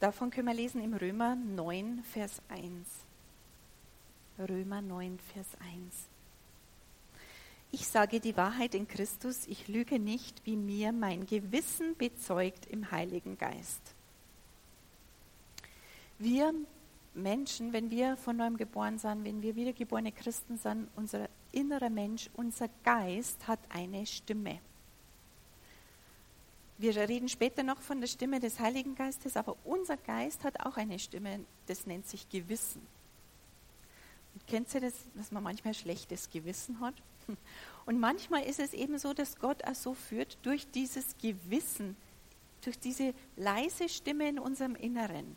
Davon 0.00 0.30
können 0.30 0.48
wir 0.48 0.54
lesen 0.54 0.82
im 0.82 0.94
Römer 0.94 1.36
9, 1.36 2.02
Vers 2.12 2.42
1. 2.48 2.64
Römer 4.48 4.82
9, 4.82 5.18
Vers 5.32 5.46
1. 5.60 6.17
Ich 7.70 7.86
sage 7.86 8.18
die 8.18 8.36
Wahrheit 8.36 8.74
in 8.74 8.88
Christus, 8.88 9.46
ich 9.46 9.68
lüge 9.68 9.98
nicht, 9.98 10.44
wie 10.44 10.56
mir 10.56 10.92
mein 10.92 11.26
Gewissen 11.26 11.96
bezeugt 11.96 12.66
im 12.66 12.90
Heiligen 12.90 13.36
Geist. 13.36 13.82
Wir 16.18 16.54
Menschen, 17.14 17.72
wenn 17.72 17.90
wir 17.90 18.16
von 18.16 18.36
neuem 18.36 18.56
geboren 18.56 18.98
sind, 18.98 19.24
wenn 19.24 19.42
wir 19.42 19.54
wiedergeborene 19.54 20.12
Christen 20.12 20.56
sind, 20.56 20.88
unser 20.96 21.28
innerer 21.52 21.90
Mensch, 21.90 22.30
unser 22.34 22.68
Geist 22.84 23.46
hat 23.46 23.60
eine 23.68 24.06
Stimme. 24.06 24.60
Wir 26.78 26.96
reden 26.96 27.28
später 27.28 27.64
noch 27.64 27.80
von 27.82 28.00
der 28.00 28.06
Stimme 28.06 28.40
des 28.40 28.60
Heiligen 28.60 28.94
Geistes, 28.94 29.36
aber 29.36 29.56
unser 29.64 29.96
Geist 29.96 30.44
hat 30.44 30.60
auch 30.64 30.76
eine 30.76 30.98
Stimme, 30.98 31.40
das 31.66 31.86
nennt 31.86 32.06
sich 32.08 32.28
Gewissen. 32.28 32.80
Und 34.34 34.46
kennt 34.46 34.72
ihr 34.74 34.80
das, 34.80 34.94
dass 35.14 35.32
man 35.32 35.42
manchmal 35.42 35.74
schlechtes 35.74 36.30
Gewissen 36.30 36.80
hat? 36.80 36.94
Und 37.86 38.00
manchmal 38.00 38.44
ist 38.44 38.60
es 38.60 38.74
eben 38.74 38.98
so, 38.98 39.14
dass 39.14 39.38
Gott 39.38 39.64
auch 39.64 39.74
so 39.74 39.94
führt 39.94 40.36
durch 40.42 40.70
dieses 40.70 41.16
Gewissen, 41.18 41.96
durch 42.62 42.78
diese 42.78 43.14
leise 43.36 43.88
Stimme 43.88 44.28
in 44.28 44.38
unserem 44.38 44.74
Inneren. 44.74 45.36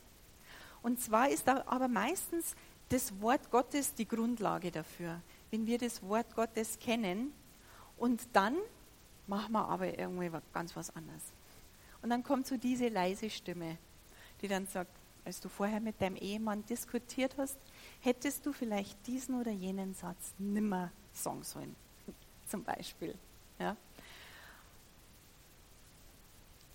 Und 0.84 1.00
zwar 1.00 1.30
ist 1.30 1.48
aber 1.48 1.88
meistens 1.88 2.56
das 2.90 3.22
Wort 3.22 3.52
Gottes 3.52 3.94
die 3.94 4.08
Grundlage 4.08 4.72
dafür. 4.72 5.22
Wenn 5.50 5.66
wir 5.66 5.78
das 5.78 6.04
Wort 6.04 6.36
Gottes 6.36 6.78
kennen 6.80 7.32
und 7.98 8.22
dann 8.34 8.58
machen 9.28 9.54
wir 9.54 9.68
aber 9.70 9.98
irgendwie 9.98 10.30
ganz 10.54 10.76
was 10.76 10.94
anderes. 10.96 11.24
Und 12.02 12.10
dann 12.10 12.24
kommt 12.24 12.48
so 12.48 12.58
diese 12.58 12.90
leise 12.90 13.30
Stimme, 13.30 13.78
die 14.42 14.48
dann 14.48 14.68
sagt, 14.68 14.92
als 15.24 15.40
du 15.40 15.50
vorher 15.50 15.80
mit 15.80 16.02
deinem 16.02 16.16
Ehemann 16.16 16.66
diskutiert 16.66 17.36
hast, 17.38 17.58
hättest 18.02 18.46
du 18.46 18.52
vielleicht 18.52 19.06
diesen 19.08 19.40
oder 19.40 19.52
jenen 19.52 19.94
Satz 19.94 20.34
nimmer 20.40 20.92
sagen 21.14 21.44
sollen, 21.44 21.76
zum 22.48 22.64
Beispiel. 22.64 23.16
Ja. 23.60 23.76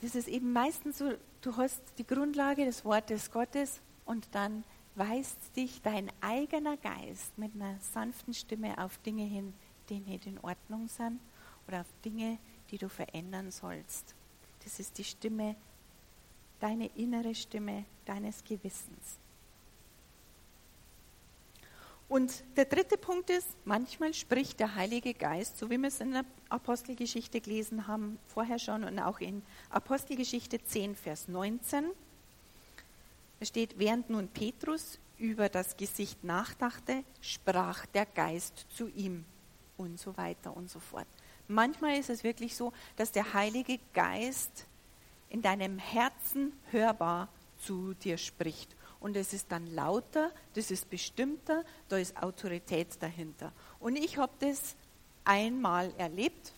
Das 0.02 0.14
ist 0.14 0.28
eben 0.28 0.52
meistens 0.52 0.98
so, 0.98 1.14
du 1.40 1.56
hast 1.56 1.80
die 1.98 2.06
Grundlage 2.06 2.64
des 2.64 2.84
Wortes 2.84 3.30
Gottes 3.30 3.80
und 4.04 4.28
dann 4.32 4.64
weist 4.94 5.56
dich 5.56 5.82
dein 5.82 6.10
eigener 6.20 6.76
Geist 6.76 7.36
mit 7.38 7.54
einer 7.54 7.78
sanften 7.80 8.34
Stimme 8.34 8.82
auf 8.82 8.98
Dinge 8.98 9.24
hin, 9.24 9.52
die 9.88 10.00
nicht 10.00 10.26
in 10.26 10.38
Ordnung 10.40 10.88
sind 10.88 11.20
oder 11.66 11.80
auf 11.80 11.86
Dinge, 12.04 12.38
die 12.70 12.78
du 12.78 12.88
verändern 12.88 13.50
sollst. 13.50 14.14
Das 14.64 14.80
ist 14.80 14.98
die 14.98 15.04
Stimme, 15.04 15.56
deine 16.60 16.86
innere 16.96 17.34
Stimme 17.34 17.84
deines 18.04 18.42
Gewissens. 18.42 19.18
Und 22.08 22.44
der 22.56 22.66
dritte 22.66 22.96
Punkt 22.96 23.30
ist, 23.30 23.48
manchmal 23.64 24.14
spricht 24.14 24.60
der 24.60 24.76
Heilige 24.76 25.12
Geist, 25.12 25.58
so 25.58 25.70
wie 25.70 25.78
wir 25.78 25.88
es 25.88 26.00
in 26.00 26.12
der 26.12 26.24
Apostelgeschichte 26.48 27.40
gelesen 27.40 27.88
haben, 27.88 28.18
vorher 28.28 28.60
schon 28.60 28.84
und 28.84 28.98
auch 29.00 29.18
in 29.18 29.42
Apostelgeschichte 29.70 30.62
10, 30.62 30.94
Vers 30.94 31.26
19. 31.26 31.86
Da 33.40 33.46
steht, 33.46 33.78
während 33.78 34.08
nun 34.08 34.28
Petrus 34.28 35.00
über 35.18 35.48
das 35.48 35.76
Gesicht 35.76 36.22
nachdachte, 36.22 37.02
sprach 37.20 37.86
der 37.86 38.06
Geist 38.06 38.66
zu 38.70 38.88
ihm 38.88 39.24
und 39.76 39.98
so 39.98 40.16
weiter 40.16 40.56
und 40.56 40.70
so 40.70 40.78
fort. 40.78 41.08
Manchmal 41.48 41.98
ist 41.98 42.10
es 42.10 42.22
wirklich 42.22 42.54
so, 42.54 42.72
dass 42.96 43.10
der 43.10 43.34
Heilige 43.34 43.78
Geist 43.94 44.66
in 45.28 45.42
deinem 45.42 45.78
Herzen 45.78 46.52
hörbar 46.70 47.28
zu 47.58 47.94
dir 47.94 48.16
spricht. 48.16 48.75
Und 49.00 49.16
es 49.16 49.32
ist 49.32 49.52
dann 49.52 49.66
lauter, 49.66 50.32
das 50.54 50.70
ist 50.70 50.88
bestimmter, 50.90 51.64
da 51.88 51.98
ist 51.98 52.20
Autorität 52.22 53.00
dahinter. 53.00 53.52
Und 53.78 53.96
ich 53.96 54.18
habe 54.18 54.32
das 54.40 54.74
einmal 55.24 55.92
erlebt 55.98 56.52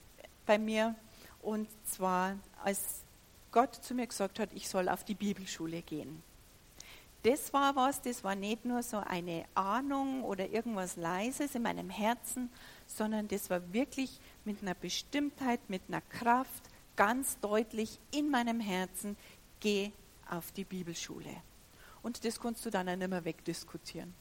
bei 0.47 0.59
mir, 0.59 0.95
und 1.43 1.69
zwar 1.85 2.37
als 2.65 3.05
Gott 3.53 3.75
zu 3.75 3.95
mir 3.95 4.07
gesagt 4.07 4.39
hat, 4.39 4.51
ich 4.53 4.69
soll 4.69 4.89
auf 4.89 5.05
die 5.05 5.15
Bibelschule 5.15 5.83
gehen. 5.83 6.23
Das 7.23 7.53
war 7.53 7.75
was, 7.75 8.01
das 8.01 8.23
war 8.23 8.37
nicht 8.37 8.65
nur 8.65 8.83
so 8.83 8.99
eine 8.99 9.45
Ahnung 9.55 10.23
oder 10.23 10.49
irgendwas 10.49 10.97
Leises 10.97 11.55
in 11.55 11.63
meinem 11.63 11.91
Herzen, 11.91 12.51
sondern 12.87 13.27
das 13.27 13.51
war 13.51 13.73
wirklich 13.73 14.21
mit 14.45 14.63
einer 14.63 14.75
Bestimmtheit, 14.75 15.61
mit 15.69 15.83
einer 15.89 16.01
Kraft, 16.01 16.63
ganz 16.95 17.39
deutlich 17.41 17.99
in 18.13 18.31
meinem 18.31 18.61
Herzen, 18.61 19.17
geh 19.61 19.91
auf 20.31 20.53
die 20.53 20.65
Bibelschule. 20.65 21.31
Und 22.03 22.25
das 22.25 22.41
kannst 22.41 22.65
du 22.65 22.71
dann 22.71 22.89
auch 22.89 22.97
nicht 22.97 23.09
mehr 23.11 23.25
wegdiskutieren. 23.25 24.15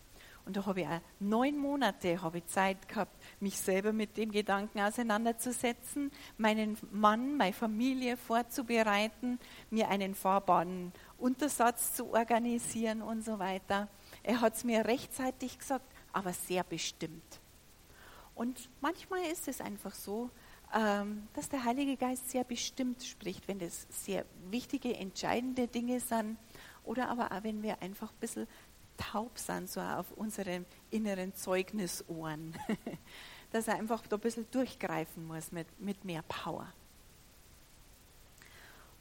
Und 0.47 0.55
da 0.55 0.65
habe 0.65 0.79
ich 0.79 0.87
auch 0.87 1.01
neun 1.19 1.57
Monate 1.57 2.21
habe 2.21 2.37
ich 2.37 2.45
Zeit 2.45 2.87
gehabt, 2.87 3.21
mich 3.41 3.57
selber 3.57 3.91
mit 3.91 4.15
dem 4.15 4.31
Gedanken 4.31 4.79
auseinanderzusetzen, 4.79 6.09
meinen 6.37 6.77
Mann, 6.89 7.35
meine 7.35 7.51
Familie 7.51 8.15
vorzubereiten, 8.15 9.39
mir 9.69 9.89
einen 9.89 10.15
fahrbaren 10.15 10.93
Untersatz 11.17 11.95
zu 11.95 12.13
organisieren 12.13 13.01
und 13.01 13.25
so 13.25 13.39
weiter. 13.39 13.89
Er 14.23 14.39
hat 14.39 14.55
es 14.55 14.63
mir 14.63 14.85
rechtzeitig 14.85 15.59
gesagt, 15.59 15.85
aber 16.13 16.31
sehr 16.31 16.63
bestimmt. 16.63 17.41
Und 18.33 18.69
manchmal 18.79 19.25
ist 19.25 19.49
es 19.49 19.59
einfach 19.59 19.95
so, 19.95 20.29
ähm, 20.73 21.27
dass 21.33 21.49
der 21.49 21.65
Heilige 21.65 21.97
Geist 21.97 22.29
sehr 22.29 22.43
bestimmt 22.45 23.03
spricht, 23.03 23.49
wenn 23.49 23.59
das 23.59 23.85
sehr 23.89 24.25
wichtige, 24.49 24.95
entscheidende 24.95 25.67
Dinge 25.67 25.99
sind 25.99 26.37
oder 26.87 27.09
aber 27.09 27.31
auch 27.31 27.43
wenn 27.43 27.61
wir 27.61 27.81
einfach 27.81 28.11
ein 28.11 28.19
bisschen 28.19 28.47
taub 28.97 29.37
sind, 29.37 29.69
so 29.69 29.79
auf 29.79 30.11
unseren 30.13 30.65
inneren 30.89 31.35
Zeugnisohren, 31.35 32.55
dass 33.51 33.67
er 33.67 33.75
einfach 33.75 34.05
da 34.07 34.15
ein 34.15 34.21
bisschen 34.21 34.49
durchgreifen 34.51 35.25
muss 35.25 35.51
mit, 35.51 35.67
mit 35.79 36.03
mehr 36.03 36.23
Power. 36.23 36.67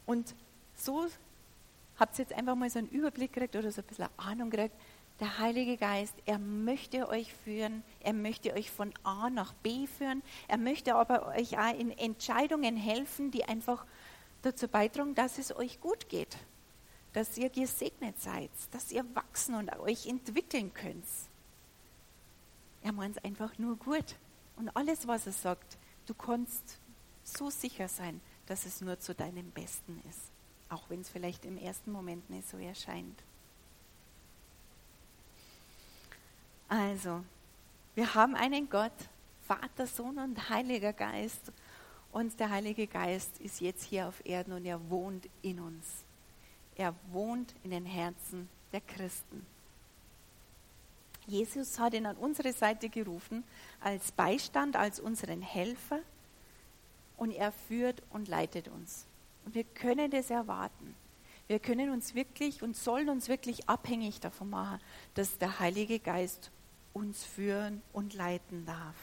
Und 0.05 0.35
so 0.75 1.07
habt 1.99 2.17
ihr 2.17 2.25
jetzt 2.25 2.33
einfach 2.33 2.55
mal 2.55 2.69
so 2.69 2.79
einen 2.79 2.89
Überblick 2.89 3.33
gekriegt 3.33 3.55
oder 3.55 3.71
so 3.71 3.81
ein 3.81 3.87
bisschen 3.87 4.07
Ahnung 4.17 4.49
gekriegt, 4.49 4.75
der 5.19 5.39
Heilige 5.39 5.77
Geist, 5.77 6.13
er 6.25 6.37
möchte 6.37 7.09
euch 7.09 7.33
führen, 7.33 7.83
er 8.01 8.13
möchte 8.13 8.53
euch 8.53 8.69
von 8.69 8.93
A 9.03 9.31
nach 9.31 9.51
B 9.53 9.87
führen, 9.87 10.21
er 10.47 10.57
möchte 10.57 10.93
aber 10.93 11.27
euch 11.35 11.57
auch 11.57 11.73
in 11.77 11.89
Entscheidungen 11.91 12.77
helfen, 12.77 13.31
die 13.31 13.43
einfach 13.43 13.85
dazu 14.43 14.67
beitragen, 14.67 15.15
dass 15.15 15.39
es 15.39 15.55
euch 15.55 15.81
gut 15.81 16.07
geht, 16.07 16.37
dass 17.17 17.35
ihr 17.35 17.49
gesegnet 17.49 18.21
seid, 18.21 18.51
dass 18.69 18.91
ihr 18.91 19.03
wachsen 19.15 19.55
und 19.55 19.75
euch 19.79 20.05
entwickeln 20.05 20.71
könnt. 20.71 21.03
Er 22.83 22.91
meint 22.91 23.17
es 23.17 23.23
einfach 23.23 23.57
nur 23.57 23.75
gut. 23.75 24.15
Und 24.55 24.69
alles, 24.75 25.07
was 25.07 25.25
er 25.25 25.33
sagt, 25.33 25.79
du 26.05 26.13
kannst 26.13 26.77
so 27.23 27.49
sicher 27.49 27.87
sein, 27.87 28.21
dass 28.45 28.67
es 28.67 28.81
nur 28.81 28.99
zu 28.99 29.15
deinem 29.15 29.49
Besten 29.49 29.99
ist. 30.07 30.29
Auch 30.69 30.91
wenn 30.91 31.01
es 31.01 31.09
vielleicht 31.09 31.43
im 31.45 31.57
ersten 31.57 31.91
Moment 31.91 32.29
nicht 32.29 32.47
so 32.47 32.57
erscheint. 32.57 33.19
Also, 36.69 37.23
wir 37.95 38.13
haben 38.13 38.35
einen 38.35 38.69
Gott, 38.69 39.09
Vater, 39.47 39.87
Sohn 39.87 40.19
und 40.19 40.49
Heiliger 40.51 40.93
Geist. 40.93 41.51
Und 42.11 42.39
der 42.39 42.51
Heilige 42.51 42.85
Geist 42.85 43.39
ist 43.39 43.59
jetzt 43.59 43.85
hier 43.85 44.07
auf 44.07 44.23
Erden 44.23 44.53
und 44.53 44.65
er 44.65 44.87
wohnt 44.91 45.27
in 45.41 45.59
uns. 45.59 46.05
Er 46.77 46.93
wohnt 47.11 47.53
in 47.63 47.71
den 47.71 47.85
Herzen 47.85 48.47
der 48.71 48.81
Christen. 48.81 49.45
Jesus 51.25 51.77
hat 51.79 51.93
ihn 51.93 52.05
an 52.05 52.15
unsere 52.15 52.53
Seite 52.53 52.87
gerufen 52.87 53.43
als 53.81 54.11
Beistand, 54.13 54.77
als 54.77 54.99
unseren 54.99 55.41
Helfer 55.41 55.99
und 57.17 57.31
er 57.31 57.51
führt 57.51 58.01
und 58.11 58.27
leitet 58.27 58.69
uns. 58.69 59.05
Und 59.45 59.55
wir 59.55 59.65
können 59.65 60.09
das 60.11 60.29
erwarten. 60.29 60.95
Wir 61.47 61.59
können 61.59 61.89
uns 61.89 62.13
wirklich 62.13 62.61
und 62.61 62.77
sollen 62.77 63.09
uns 63.09 63.27
wirklich 63.27 63.67
abhängig 63.67 64.19
davon 64.19 64.49
machen, 64.49 64.79
dass 65.15 65.37
der 65.37 65.59
Heilige 65.59 65.99
Geist 65.99 66.51
uns 66.93 67.23
führen 67.23 67.81
und 67.93 68.13
leiten 68.13 68.65
darf. 68.65 68.95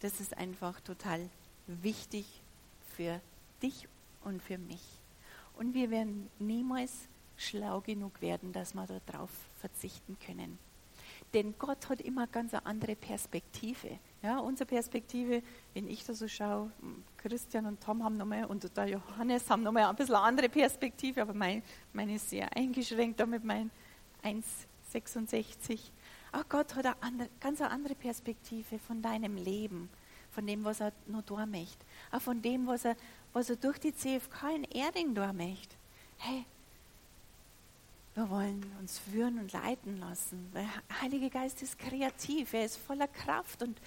Das 0.00 0.20
ist 0.20 0.36
einfach 0.36 0.80
total 0.80 1.28
wichtig 1.66 2.26
für 2.94 3.20
dich 3.62 3.88
und 4.22 4.42
für 4.42 4.58
mich. 4.58 4.82
Und 5.56 5.74
wir 5.74 5.90
werden 5.90 6.30
niemals 6.38 7.08
schlau 7.36 7.80
genug 7.80 8.20
werden, 8.20 8.52
dass 8.52 8.74
wir 8.74 8.86
darauf 9.06 9.30
verzichten 9.56 10.16
können. 10.24 10.58
Denn 11.32 11.54
Gott 11.58 11.88
hat 11.88 12.00
immer 12.00 12.28
ganz 12.28 12.54
eine 12.54 12.64
andere 12.64 12.94
Perspektive. 12.94 13.98
Ja, 14.22 14.38
unsere 14.38 14.66
Perspektive, 14.66 15.42
wenn 15.74 15.88
ich 15.88 16.04
da 16.04 16.14
so 16.14 16.28
schaue, 16.28 16.70
Christian 17.16 17.66
und 17.66 17.82
Tom 17.82 18.04
haben 18.04 18.16
nochmal 18.16 18.44
und 18.44 18.76
der 18.76 18.86
Johannes 18.86 19.50
haben 19.50 19.64
nochmal 19.64 19.84
ein 19.84 19.96
bisschen 19.96 20.14
eine 20.14 20.24
andere 20.24 20.48
Perspektive, 20.48 21.22
aber 21.22 21.34
mein, 21.34 21.62
meine 21.92 22.14
ist 22.14 22.30
sehr 22.30 22.56
eingeschränkt 22.56 23.18
da 23.18 23.26
mit 23.26 23.42
meinen 23.42 23.72
1,66. 24.22 25.90
Aber 26.30 26.44
Gott 26.48 26.76
hat 26.76 26.86
eine 26.86 27.02
andere, 27.02 27.28
ganz 27.40 27.60
eine 27.60 27.70
andere 27.70 27.96
Perspektive 27.96 28.78
von 28.78 29.02
deinem 29.02 29.36
Leben, 29.36 29.90
von 30.34 30.46
dem, 30.46 30.64
was 30.64 30.80
er 30.80 30.92
noch 31.06 31.22
da 31.22 31.46
möchte. 31.46 31.84
Auch 32.10 32.20
von 32.20 32.42
dem, 32.42 32.66
was 32.66 32.84
er, 32.84 32.96
was 33.32 33.48
er 33.48 33.56
durch 33.56 33.78
die 33.78 33.94
CFK 33.94 34.54
in 34.56 34.64
Erding 34.64 35.14
da 35.14 35.32
möchte. 35.32 35.76
Hey, 36.18 36.44
wir 38.14 38.28
wollen 38.30 38.64
uns 38.80 38.98
führen 38.98 39.38
und 39.38 39.52
leiten 39.52 39.98
lassen. 39.98 40.50
Der 40.54 40.68
Heilige 41.00 41.30
Geist 41.30 41.62
ist 41.62 41.78
kreativ, 41.78 42.52
er 42.52 42.64
ist 42.64 42.76
voller 42.76 43.08
Kraft 43.08 43.62
und, 43.62 43.80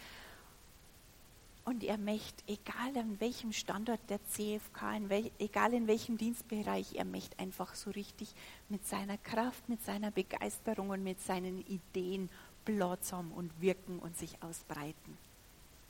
und 1.65 1.83
er 1.83 1.97
möchte, 1.97 2.43
egal 2.47 2.97
an 2.97 3.19
welchem 3.19 3.53
Standort 3.53 4.01
der 4.09 4.19
CFK, 4.25 4.97
in 4.97 5.09
welch, 5.09 5.31
egal 5.39 5.73
in 5.73 5.87
welchem 5.87 6.17
Dienstbereich, 6.17 6.95
er 6.95 7.05
möchte 7.05 7.39
einfach 7.39 7.75
so 7.75 7.91
richtig 7.91 8.33
mit 8.69 8.85
seiner 8.85 9.17
Kraft, 9.17 9.69
mit 9.69 9.83
seiner 9.83 10.11
Begeisterung 10.11 10.89
und 10.89 11.03
mit 11.03 11.21
seinen 11.21 11.65
Ideen 11.67 12.29
Platz 12.65 13.13
haben 13.13 13.31
und 13.31 13.61
wirken 13.61 13.99
und 13.99 14.17
sich 14.17 14.43
ausbreiten. 14.43 15.17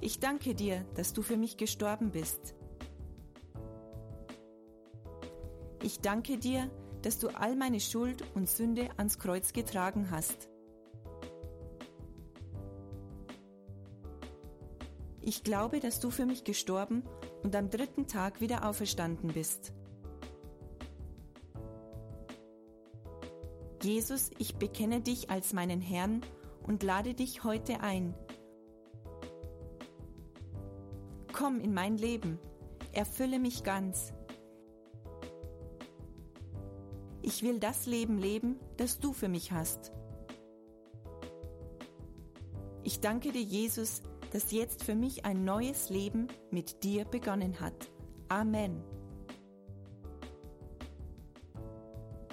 Ich 0.00 0.20
danke 0.20 0.54
dir, 0.54 0.84
dass 0.94 1.12
du 1.12 1.22
für 1.22 1.36
mich 1.36 1.56
gestorben 1.56 2.10
bist. 2.10 2.54
Ich 5.82 6.00
danke 6.00 6.38
dir, 6.38 6.70
dass 7.02 7.18
du 7.18 7.28
all 7.28 7.56
meine 7.56 7.80
Schuld 7.80 8.24
und 8.34 8.48
Sünde 8.48 8.88
ans 8.96 9.18
Kreuz 9.18 9.52
getragen 9.52 10.10
hast. 10.10 10.48
Ich 15.20 15.42
glaube, 15.42 15.80
dass 15.80 16.00
du 16.00 16.10
für 16.10 16.26
mich 16.26 16.44
gestorben 16.44 17.02
und 17.42 17.56
am 17.56 17.70
dritten 17.70 18.06
Tag 18.06 18.40
wieder 18.40 18.68
auferstanden 18.68 19.32
bist. 19.32 19.72
Jesus, 23.82 24.30
ich 24.38 24.56
bekenne 24.56 25.02
dich 25.02 25.28
als 25.28 25.52
meinen 25.52 25.82
Herrn 25.82 26.22
und 26.62 26.82
lade 26.82 27.12
dich 27.12 27.44
heute 27.44 27.80
ein. 27.80 28.14
Komm 31.44 31.60
in 31.60 31.74
mein 31.74 31.98
Leben, 31.98 32.38
erfülle 32.92 33.38
mich 33.38 33.64
ganz. 33.64 34.14
Ich 37.20 37.42
will 37.42 37.60
das 37.60 37.84
Leben 37.84 38.16
leben, 38.16 38.58
das 38.78 38.98
du 38.98 39.12
für 39.12 39.28
mich 39.28 39.52
hast. 39.52 39.92
Ich 42.82 43.00
danke 43.00 43.30
dir, 43.30 43.42
Jesus, 43.42 44.00
dass 44.32 44.52
jetzt 44.52 44.84
für 44.84 44.94
mich 44.94 45.26
ein 45.26 45.44
neues 45.44 45.90
Leben 45.90 46.28
mit 46.50 46.82
dir 46.82 47.04
begonnen 47.04 47.60
hat. 47.60 47.90
Amen. 48.30 48.82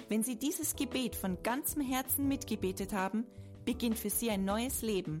Wenn 0.08 0.22
Sie 0.22 0.36
dieses 0.36 0.74
Gebet 0.74 1.16
von 1.16 1.42
ganzem 1.42 1.82
Herzen 1.82 2.28
mitgebetet 2.28 2.94
haben, 2.94 3.26
beginnt 3.66 3.98
für 3.98 4.08
Sie 4.08 4.30
ein 4.30 4.46
neues 4.46 4.80
Leben. 4.80 5.20